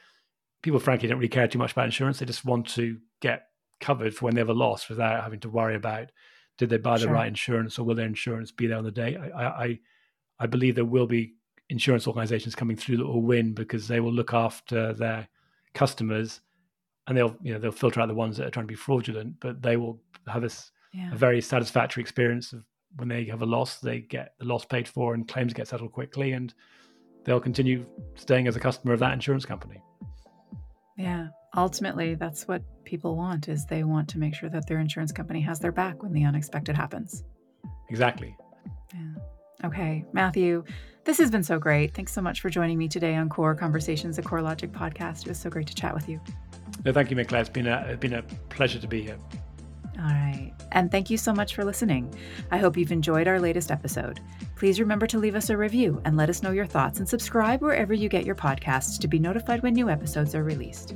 people 0.62 0.80
frankly 0.80 1.08
don't 1.08 1.18
really 1.18 1.28
care 1.28 1.46
too 1.46 1.58
much 1.58 1.72
about 1.72 1.84
insurance. 1.84 2.18
They 2.18 2.26
just 2.26 2.44
want 2.44 2.66
to 2.68 2.98
get 3.20 3.49
covered 3.80 4.14
for 4.14 4.26
when 4.26 4.34
they 4.34 4.40
have 4.40 4.48
a 4.48 4.54
loss 4.54 4.88
without 4.88 5.22
having 5.22 5.40
to 5.40 5.48
worry 5.50 5.74
about 5.74 6.10
did 6.58 6.68
they 6.68 6.76
buy 6.78 6.96
the 6.98 7.04
Sure. 7.04 7.12
right 7.12 7.26
insurance 7.28 7.78
or 7.78 7.84
will 7.84 7.94
their 7.94 8.06
insurance 8.06 8.52
be 8.52 8.66
there 8.66 8.76
on 8.76 8.84
the 8.84 8.90
day. 8.90 9.16
I, 9.16 9.46
I 9.64 9.78
I- 10.40 10.46
believe 10.46 10.74
there 10.74 10.84
will 10.84 11.06
be 11.06 11.34
insurance 11.70 12.06
organizations 12.06 12.54
coming 12.54 12.76
through 12.76 12.98
that 12.98 13.06
will 13.06 13.22
win 13.22 13.54
because 13.54 13.88
they 13.88 14.00
will 14.00 14.12
look 14.12 14.34
after 14.34 14.92
their 14.92 15.28
customers 15.74 16.40
and 17.06 17.16
they'll 17.16 17.36
you 17.42 17.52
know 17.52 17.58
they'll 17.58 17.72
filter 17.72 18.00
out 18.00 18.08
the 18.08 18.14
ones 18.14 18.36
that 18.36 18.46
are 18.46 18.50
trying 18.50 18.66
to 18.66 18.72
be 18.72 18.74
fraudulent, 18.74 19.36
but 19.40 19.62
they 19.62 19.76
will 19.76 20.02
have 20.26 20.44
Yeah. 20.92 21.12
a 21.12 21.16
very 21.16 21.40
satisfactory 21.40 22.02
experience 22.02 22.52
of 22.52 22.64
when 22.96 23.08
they 23.08 23.24
have 23.26 23.40
a 23.42 23.46
loss, 23.46 23.78
they 23.80 24.00
get 24.00 24.34
the 24.38 24.44
loss 24.44 24.64
paid 24.64 24.86
for 24.88 25.14
and 25.14 25.26
claims 25.28 25.54
get 25.54 25.68
settled 25.68 25.92
quickly 25.92 26.32
and 26.32 26.52
they'll 27.24 27.40
continue 27.40 27.86
staying 28.16 28.48
as 28.48 28.56
a 28.56 28.60
customer 28.60 28.92
of 28.92 29.00
that 29.00 29.12
insurance 29.12 29.46
company. 29.46 29.80
Yeah. 30.96 31.28
Ultimately, 31.56 32.14
that's 32.14 32.46
what 32.46 32.62
people 32.84 33.16
want 33.16 33.48
is 33.48 33.66
they 33.66 33.82
want 33.82 34.08
to 34.10 34.18
make 34.18 34.34
sure 34.34 34.48
that 34.48 34.66
their 34.66 34.78
insurance 34.78 35.12
company 35.12 35.40
has 35.40 35.58
their 35.58 35.72
back 35.72 36.02
when 36.02 36.12
the 36.12 36.24
unexpected 36.24 36.76
happens. 36.76 37.24
Exactly. 37.88 38.36
Yeah. 38.94 39.66
Okay, 39.66 40.04
Matthew, 40.12 40.64
this 41.04 41.18
has 41.18 41.30
been 41.30 41.42
so 41.42 41.58
great. 41.58 41.94
Thanks 41.94 42.12
so 42.12 42.22
much 42.22 42.40
for 42.40 42.50
joining 42.50 42.78
me 42.78 42.88
today 42.88 43.14
on 43.16 43.28
Core 43.28 43.54
Conversations, 43.54 44.16
the 44.16 44.22
CoreLogic 44.22 44.70
podcast. 44.70 45.22
It 45.22 45.28
was 45.28 45.38
so 45.38 45.50
great 45.50 45.66
to 45.66 45.74
chat 45.74 45.92
with 45.92 46.08
you. 46.08 46.20
No, 46.84 46.92
thank 46.92 47.10
you, 47.10 47.16
Maiclaire. 47.16 47.40
It's 47.40 47.48
been 47.48 47.66
a 47.66 47.84
it's 47.88 48.00
been 48.00 48.14
a 48.14 48.22
pleasure 48.48 48.78
to 48.78 48.88
be 48.88 49.02
here. 49.02 49.18
All 49.98 50.04
right. 50.04 50.49
And 50.72 50.90
thank 50.90 51.10
you 51.10 51.16
so 51.16 51.32
much 51.32 51.54
for 51.54 51.64
listening. 51.64 52.14
I 52.50 52.58
hope 52.58 52.76
you've 52.76 52.92
enjoyed 52.92 53.28
our 53.28 53.40
latest 53.40 53.70
episode. 53.70 54.20
Please 54.56 54.80
remember 54.80 55.06
to 55.06 55.18
leave 55.18 55.34
us 55.34 55.50
a 55.50 55.56
review 55.56 56.00
and 56.04 56.16
let 56.16 56.30
us 56.30 56.42
know 56.42 56.50
your 56.50 56.66
thoughts 56.66 56.98
and 56.98 57.08
subscribe 57.08 57.62
wherever 57.62 57.94
you 57.94 58.08
get 58.08 58.24
your 58.24 58.34
podcasts 58.34 58.98
to 59.00 59.08
be 59.08 59.18
notified 59.18 59.62
when 59.62 59.74
new 59.74 59.88
episodes 59.88 60.34
are 60.34 60.44
released. 60.44 60.94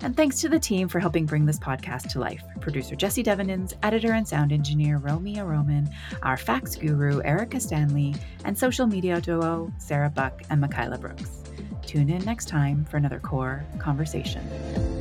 And 0.00 0.16
thanks 0.16 0.40
to 0.40 0.48
the 0.48 0.60
team 0.60 0.86
for 0.88 1.00
helping 1.00 1.26
bring 1.26 1.44
this 1.44 1.58
podcast 1.58 2.10
to 2.10 2.20
life. 2.20 2.42
Producer 2.60 2.94
Jesse 2.94 3.24
Devenins, 3.24 3.74
editor 3.82 4.12
and 4.12 4.26
sound 4.26 4.52
engineer 4.52 4.98
Romeo 4.98 5.44
Roman, 5.44 5.88
our 6.22 6.36
fax 6.36 6.76
guru 6.76 7.20
Erica 7.22 7.58
Stanley, 7.58 8.14
and 8.44 8.56
social 8.56 8.86
media 8.86 9.20
duo 9.20 9.72
Sarah 9.78 10.10
Buck 10.10 10.42
and 10.50 10.60
Michaela 10.60 10.98
Brooks. 10.98 11.42
Tune 11.84 12.10
in 12.10 12.24
next 12.24 12.46
time 12.48 12.84
for 12.84 12.96
another 12.96 13.18
core 13.18 13.64
conversation. 13.78 14.97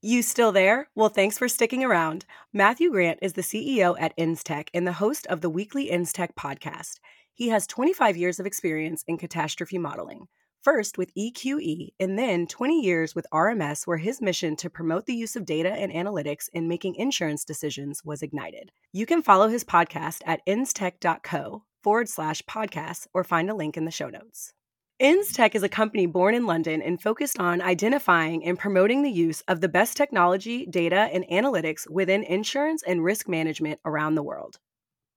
You 0.00 0.22
still 0.22 0.52
there? 0.52 0.88
Well, 0.94 1.08
thanks 1.08 1.38
for 1.38 1.48
sticking 1.48 1.82
around. 1.82 2.24
Matthew 2.52 2.92
Grant 2.92 3.18
is 3.20 3.32
the 3.32 3.42
CEO 3.42 3.96
at 3.98 4.16
Instech 4.16 4.68
and 4.72 4.86
the 4.86 4.92
host 4.92 5.26
of 5.26 5.40
the 5.40 5.50
weekly 5.50 5.90
Instech 5.90 6.36
podcast. 6.38 7.00
He 7.34 7.48
has 7.48 7.66
25 7.66 8.16
years 8.16 8.38
of 8.38 8.46
experience 8.46 9.02
in 9.08 9.18
catastrophe 9.18 9.76
modeling. 9.76 10.28
First 10.62 10.98
with 10.98 11.12
EQE, 11.16 11.88
and 11.98 12.16
then 12.16 12.46
20 12.46 12.80
years 12.80 13.16
with 13.16 13.26
RMS, 13.34 13.88
where 13.88 13.96
his 13.96 14.20
mission 14.20 14.54
to 14.56 14.70
promote 14.70 15.06
the 15.06 15.16
use 15.16 15.34
of 15.34 15.44
data 15.44 15.70
and 15.70 15.90
analytics 15.90 16.48
in 16.52 16.68
making 16.68 16.94
insurance 16.94 17.44
decisions 17.44 18.04
was 18.04 18.22
ignited. 18.22 18.70
You 18.92 19.04
can 19.04 19.20
follow 19.20 19.48
his 19.48 19.64
podcast 19.64 20.18
at 20.24 20.46
instech.co 20.46 21.64
forward 21.82 22.08
slash 22.08 22.40
podcasts 22.42 23.08
or 23.12 23.24
find 23.24 23.50
a 23.50 23.54
link 23.54 23.76
in 23.76 23.84
the 23.84 23.90
show 23.90 24.10
notes. 24.10 24.52
Instech 25.00 25.54
is 25.54 25.62
a 25.62 25.68
company 25.68 26.06
born 26.06 26.34
in 26.34 26.44
London 26.44 26.82
and 26.82 27.00
focused 27.00 27.38
on 27.38 27.62
identifying 27.62 28.44
and 28.44 28.58
promoting 28.58 29.02
the 29.02 29.10
use 29.12 29.42
of 29.46 29.60
the 29.60 29.68
best 29.68 29.96
technology, 29.96 30.66
data, 30.66 31.08
and 31.12 31.24
analytics 31.28 31.88
within 31.88 32.24
insurance 32.24 32.82
and 32.82 33.04
risk 33.04 33.28
management 33.28 33.78
around 33.84 34.16
the 34.16 34.24
world. 34.24 34.58